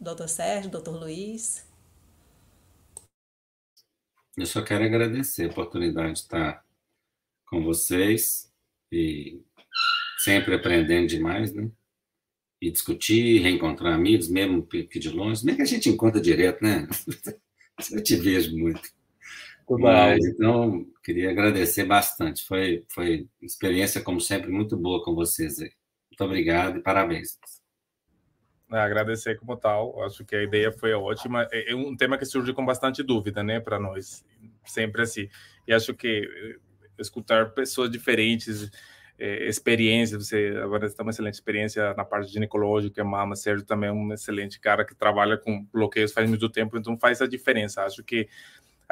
[0.00, 1.68] Doutor Sérgio, doutor Luiz?
[4.34, 6.64] Eu só quero agradecer a oportunidade de estar
[7.44, 8.50] com vocês
[8.90, 9.38] e
[10.20, 11.70] sempre aprendendo demais, né?
[12.58, 15.44] e discutir, reencontrar amigos, mesmo que de longe.
[15.44, 16.88] Nem que a gente encontra direto, né?
[17.92, 18.80] Eu te vejo muito.
[19.68, 22.44] Mas, então, queria agradecer bastante.
[22.44, 25.70] Foi, foi experiência, como sempre, muito boa com vocês aí.
[26.10, 27.38] Muito obrigado e parabéns.
[28.72, 30.02] É, agradecer como tal.
[30.02, 31.46] Acho que a ideia foi ótima.
[31.50, 34.24] É, é um tema que surge com bastante dúvida, né, para nós.
[34.64, 35.28] Sempre assim.
[35.66, 36.56] E acho que eh,
[36.98, 38.70] escutar pessoas diferentes
[39.18, 43.92] é, experiência, você agora está uma excelente experiência na parte ginecológica, mama, Sérgio também é
[43.92, 47.84] um excelente cara que trabalha com bloqueios faz muito tempo, então faz a diferença.
[47.84, 48.28] Acho que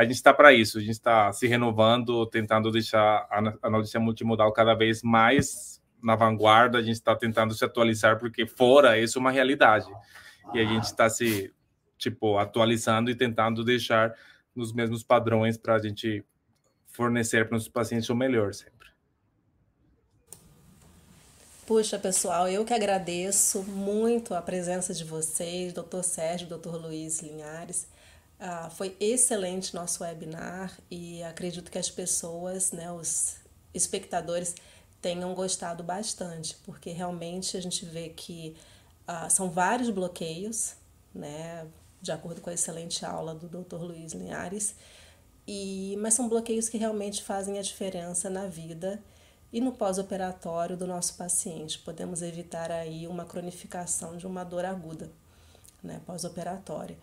[0.01, 3.29] a gente está para isso, a gente está se renovando, tentando deixar
[3.61, 8.47] a, notícia multimodal cada vez mais na vanguarda, a gente está tentando se atualizar, porque
[8.47, 9.93] fora isso é uma realidade.
[10.55, 11.53] E a gente está se,
[11.99, 14.15] tipo, atualizando e tentando deixar
[14.57, 16.25] nos mesmos padrões para a gente
[16.87, 18.89] fornecer para os pacientes o melhor sempre.
[21.67, 27.87] Puxa, pessoal, eu que agradeço muito a presença de vocês, doutor Sérgio, doutor Luiz Linhares.
[28.43, 33.37] Ah, foi excelente nosso webinar e acredito que as pessoas, né, os
[33.75, 34.55] espectadores,
[35.03, 38.57] tenham gostado bastante, porque realmente a gente vê que
[39.07, 40.75] ah, são vários bloqueios,
[41.15, 41.67] né,
[42.01, 43.77] de acordo com a excelente aula do Dr.
[43.83, 44.75] Luiz Linhares,
[45.47, 49.03] e, mas são bloqueios que realmente fazem a diferença na vida
[49.53, 51.79] e no pós-operatório do nosso paciente.
[51.79, 55.11] Podemos evitar aí uma cronificação de uma dor aguda,
[55.83, 56.97] né, pós-operatória.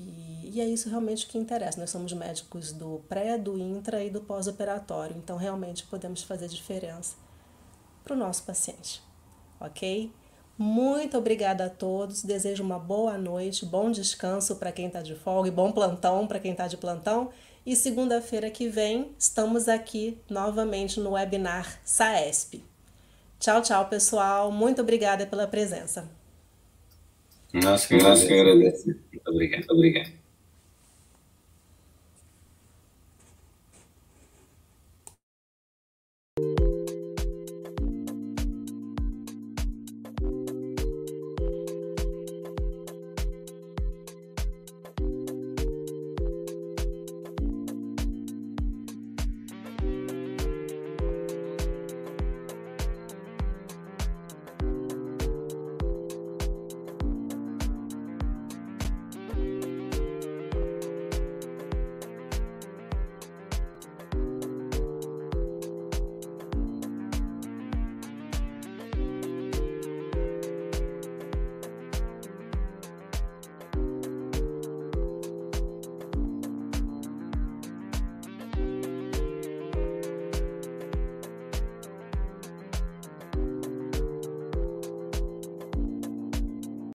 [0.00, 1.80] E, e, é isso realmente que interessa.
[1.80, 7.16] Nós somos médicos do pré, do intra e do pós-operatório, então realmente podemos fazer diferença
[8.04, 9.02] para o nosso paciente,
[9.60, 10.12] ok?
[10.58, 12.22] Muito obrigada a todos.
[12.22, 16.40] Desejo uma boa noite, bom descanso para quem está de folga e bom plantão para
[16.40, 17.30] quem está de plantão.
[17.64, 22.64] E segunda-feira que vem estamos aqui novamente no webinar SAESP.
[23.38, 24.50] Tchau, tchau, pessoal.
[24.50, 26.08] Muito obrigada pela presença.
[27.52, 27.94] Nós que
[28.34, 29.00] agradecemos.
[29.12, 29.58] Muito obrigado.
[29.60, 30.25] Muito obrigado.